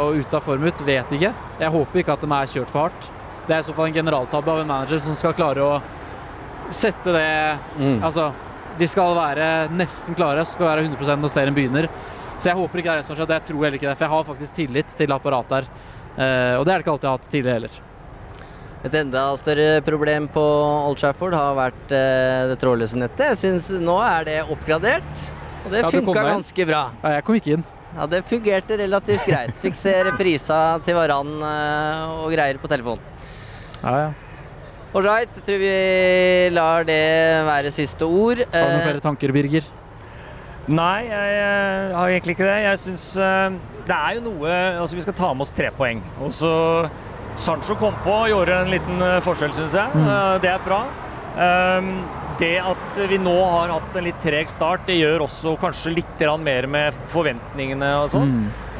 og 0.00 0.20
ute 0.20 0.38
av 0.38 0.44
form 0.46 0.62
ut, 0.68 0.84
vet 0.86 1.10
ikke. 1.16 1.32
Jeg 1.60 1.74
håper 1.74 2.02
ikke 2.02 2.14
at 2.18 2.22
de 2.26 2.30
er 2.36 2.52
kjørt 2.52 2.70
for 2.74 2.86
hardt. 2.86 3.08
Det 3.48 3.56
er 3.56 3.60
i 3.64 3.66
så 3.66 3.74
fall 3.76 3.90
en 3.90 3.96
generaltabbe 3.96 4.50
av 4.50 4.62
en 4.62 4.70
manager 4.70 5.02
som 5.04 5.16
skal 5.18 5.34
klare 5.36 5.64
å 5.64 5.74
sette 6.72 7.12
det 7.12 7.26
Altså, 8.06 8.30
de 8.78 8.88
skal 8.90 9.14
være 9.16 9.48
nesten 9.74 10.16
klare, 10.18 10.44
skal 10.48 10.70
være 10.72 10.86
100 10.88 11.16
når 11.22 11.32
serien 11.32 11.56
begynner. 11.56 11.88
Så 12.38 12.50
jeg 12.50 12.58
håper 12.58 12.80
ikke 12.80 12.90
det 12.90 12.94
er 12.94 13.00
det 13.02 13.06
som 13.06 13.14
har 13.14 13.20
skjedd. 13.22 13.34
Jeg 13.36 13.46
tror 13.48 13.64
heller 13.64 13.78
ikke 13.78 13.88
det, 13.90 13.96
for 13.98 14.06
jeg 14.06 14.14
har 14.14 14.24
faktisk 14.30 14.56
tillit 14.58 14.94
til 14.98 15.14
apparatet 15.14 15.58
her. 15.60 15.68
Eh, 16.14 16.54
og 16.58 16.64
det 16.66 16.72
er 16.72 16.78
det 16.80 16.84
ikke 16.84 16.94
alltid 16.94 17.06
jeg 17.06 17.12
har 17.12 17.20
hatt 17.20 17.30
tidligere 17.32 17.58
heller. 17.60 17.82
Et 18.84 18.96
enda 19.00 19.22
større 19.40 19.68
problem 19.86 20.26
på 20.28 20.42
Old 20.42 20.98
Trafford 21.00 21.36
har 21.38 21.54
vært 21.56 21.94
eh, 21.96 22.40
det 22.50 22.58
trådløse 22.60 22.98
nettet. 23.00 23.30
Jeg 23.32 23.40
synes 23.40 23.70
Nå 23.80 23.94
er 24.04 24.26
det 24.28 24.40
oppgradert, 24.44 25.22
og 25.64 25.70
det 25.72 25.84
Ja, 25.84 25.92
funka 25.94 26.26
ganske 26.26 26.66
bra. 26.68 26.82
Ja, 27.00 27.14
jeg 27.16 27.24
kom 27.24 27.38
ikke 27.38 27.56
inn. 27.56 27.64
Ja, 27.94 28.08
Det 28.10 28.24
fungerte 28.26 28.76
relativt 28.82 29.24
greit. 29.30 29.54
Fikk 29.62 29.78
se 29.78 29.94
reprisa 30.10 30.60
til 30.84 30.98
Varan 30.98 31.32
eh, 31.38 32.20
og 32.26 32.34
greier 32.34 32.58
på 32.60 32.70
telefonen. 32.70 33.12
Ja, 33.80 33.96
ja. 34.02 34.12
All 34.94 35.02
right, 35.02 35.30
jeg 35.34 35.42
tror 35.42 35.58
vi 35.58 35.70
lar 36.54 36.84
det 36.86 37.00
være 37.48 37.70
siste 37.74 38.06
ord. 38.06 38.44
Har 38.46 38.68
du 38.68 38.74
noen 38.76 38.78
Eh, 38.78 38.84
flere 38.86 39.02
tanker, 39.02 39.32
Birger? 39.34 39.64
Nei, 40.70 41.00
jeg 41.08 41.32
jeg 41.34 41.96
har 41.96 42.12
egentlig 42.12 42.36
ikke 42.36 42.46
det. 42.46 42.60
Jeg 42.62 42.78
syns 42.78 43.06
eh, 43.18 43.56
det 43.88 43.96
er 43.96 44.14
jo 44.14 44.22
noe 44.30 44.52
Altså, 44.78 44.94
vi 44.94 45.02
skal 45.02 45.16
ta 45.18 45.32
med 45.34 45.42
oss 45.42 45.50
tre 45.50 45.72
poeng. 45.74 45.98
Og 46.22 46.30
så 46.32 46.52
Sancho 47.34 47.74
kom 47.74 47.96
på 48.04 48.14
og 48.14 48.30
gjorde 48.30 48.60
en 48.62 48.70
liten 48.70 49.02
eh, 49.02 49.18
forskjell, 49.26 49.52
syns 49.56 49.74
jeg. 49.74 49.90
Mm. 49.98 50.38
Det 50.44 50.52
er 50.52 50.62
bra. 50.62 50.84
Um, 51.34 51.90
det 52.38 52.54
at 52.62 52.98
vi 53.10 53.18
nå 53.18 53.34
har 53.34 53.72
hatt 53.74 53.96
en 53.98 54.06
litt 54.06 54.20
treg 54.22 54.46
start, 54.50 54.86
det 54.86 55.00
gjør 55.00 55.26
også 55.26 55.56
kanskje 55.58 55.96
litt 55.96 56.22
mer 56.38 56.66
med 56.70 56.94
forventningene 57.10 57.90
og 58.04 58.12
sånn. 58.14 58.30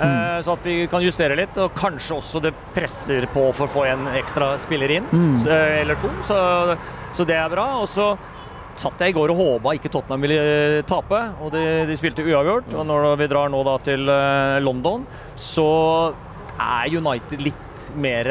Eh, 0.00 0.40
Så 0.42 0.52
at 0.56 0.64
vi 0.66 0.86
kan 0.90 1.02
justere 1.04 1.36
litt, 1.38 1.56
og 1.58 1.74
kanskje 1.78 2.16
også 2.18 2.40
det 2.42 2.54
presser 2.74 3.26
på 3.32 3.46
for 3.54 3.66
å 3.68 3.72
få 3.74 3.84
en 3.92 4.06
ekstra 4.18 4.54
spiller 4.58 4.90
inn. 4.98 5.06
mm. 5.12 5.36
så, 5.36 5.50
Eller 5.50 5.94
to. 6.02 6.10
Så, 6.26 6.38
så 7.14 7.26
det 7.28 7.36
er 7.38 7.48
bra. 7.52 7.68
Og 7.80 7.88
så 7.88 8.16
satt 8.76 8.98
jeg 9.04 9.12
i 9.12 9.14
går 9.14 9.30
og 9.30 9.38
håpa 9.38 9.76
ikke 9.78 9.90
Tottenham 9.94 10.24
ville 10.26 10.38
eh, 10.40 10.80
tape, 10.88 11.20
og 11.40 11.52
de, 11.54 11.62
de 11.86 11.96
spilte 11.98 12.24
uavgjort. 12.26 12.72
Og 12.74 12.86
når 12.88 13.12
vi 13.22 13.28
drar 13.30 13.52
nå 13.54 13.62
da 13.66 13.76
til 13.86 14.08
eh, 14.10 14.58
London, 14.64 15.06
så 15.38 15.68
er 16.58 16.90
United 16.98 17.40
litt 17.42 17.86
mer 17.98 18.28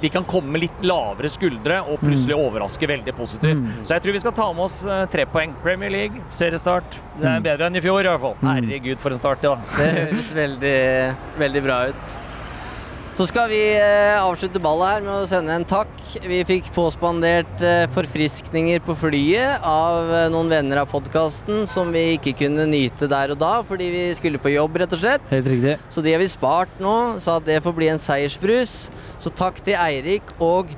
De 0.00 0.08
kan 0.12 0.24
komme 0.24 0.54
med 0.54 0.64
litt 0.64 0.84
lavere 0.86 1.28
skuldre 1.32 1.80
og 1.84 2.00
plutselig 2.00 2.36
overraske 2.38 2.88
veldig 2.88 3.14
positivt. 3.18 3.60
Så 3.84 3.96
jeg 3.96 4.04
tror 4.06 4.16
vi 4.16 4.22
skal 4.22 4.34
ta 4.36 4.46
med 4.52 4.64
oss 4.64 4.78
eh, 4.84 5.04
tre 5.12 5.26
poeng. 5.28 5.52
Premier 5.62 5.92
League, 5.92 6.22
seriestart. 6.34 6.96
Det 7.20 7.28
er 7.28 7.44
bedre 7.44 7.68
enn 7.68 7.76
i 7.76 7.84
fjor, 7.84 8.00
i 8.00 8.08
hvert 8.08 8.22
fall. 8.24 8.36
Herregud, 8.46 8.98
for 9.02 9.12
en 9.16 9.20
start, 9.20 9.44
ja. 9.44 9.54
Det 9.76 9.90
høres 9.98 10.32
veldig, 10.40 10.76
veldig 11.44 11.62
bra 11.68 11.78
ut. 11.92 12.18
Så 13.20 13.26
skal 13.28 13.50
vi 13.50 13.58
eh, 13.76 14.16
avslutte 14.16 14.62
ballet 14.64 14.94
her 14.94 15.02
med 15.04 15.12
å 15.12 15.26
sende 15.28 15.52
en 15.52 15.64
takk. 15.68 15.90
Vi 16.24 16.38
fikk 16.48 16.70
påspandert 16.72 17.60
eh, 17.60 17.82
forfriskninger 17.92 18.80
på 18.80 18.94
flyet 18.96 19.66
av 19.68 20.08
eh, 20.08 20.28
noen 20.32 20.48
venner 20.48 20.80
av 20.80 20.88
podkasten 20.88 21.66
som 21.68 21.92
vi 21.92 22.14
ikke 22.14 22.32
kunne 22.38 22.64
nyte 22.70 23.10
der 23.12 23.34
og 23.34 23.42
da 23.42 23.50
fordi 23.68 23.90
vi 23.92 24.04
skulle 24.16 24.40
på 24.40 24.54
jobb, 24.54 24.78
rett 24.80 24.96
og 24.96 25.02
slett. 25.02 25.26
Helt 25.34 25.50
riktig. 25.52 25.74
Så 25.92 26.00
de 26.06 26.14
har 26.14 26.22
vi 26.24 26.30
spart 26.32 26.80
nå, 26.80 26.94
så 27.20 27.36
at 27.36 27.44
det 27.50 27.58
får 27.60 27.76
bli 27.76 27.90
en 27.92 28.00
seiersbrus. 28.00 28.88
Så 29.20 29.34
takk 29.42 29.60
til 29.68 29.76
Eirik 29.76 30.32
og 30.40 30.72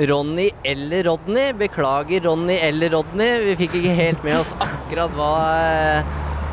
Ronny 0.00 0.48
eller 0.64 1.10
Rodney. 1.10 1.52
Beklager 1.60 2.24
Ronny 2.24 2.56
eller 2.70 2.96
Rodney. 2.96 3.50
Vi 3.50 3.58
fikk 3.66 3.76
ikke 3.82 4.00
helt 4.00 4.24
med 4.24 4.40
oss 4.40 4.56
akkurat 4.64 5.12
hva, 5.20 5.30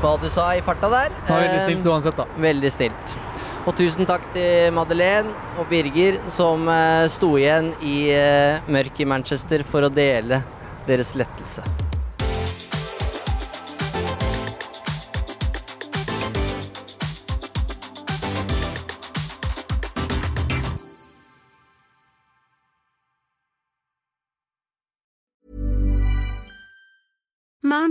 hva 0.04 0.14
du 0.20 0.28
sa 0.28 0.52
i 0.60 0.68
farta 0.68 0.92
der. 0.98 1.16
Det 1.24 1.32
var 1.32 1.48
veldig 1.48 1.66
stilt 1.70 1.92
uansett, 1.96 2.20
da. 2.20 2.28
Veldig 2.50 2.76
stilt. 2.76 3.20
Og 3.70 3.76
tusen 3.78 4.08
takk 4.10 4.24
til 4.34 4.72
Madeleine 4.74 5.30
og 5.62 5.68
Birger 5.70 6.16
som 6.34 6.64
eh, 6.74 7.06
sto 7.14 7.36
igjen 7.38 7.70
i 7.86 8.10
eh, 8.16 8.66
mørket 8.66 9.04
i 9.06 9.08
Manchester 9.12 9.62
for 9.62 9.86
å 9.86 9.94
dele 9.94 10.42
deres 10.88 11.14
lettelse. 11.14 11.62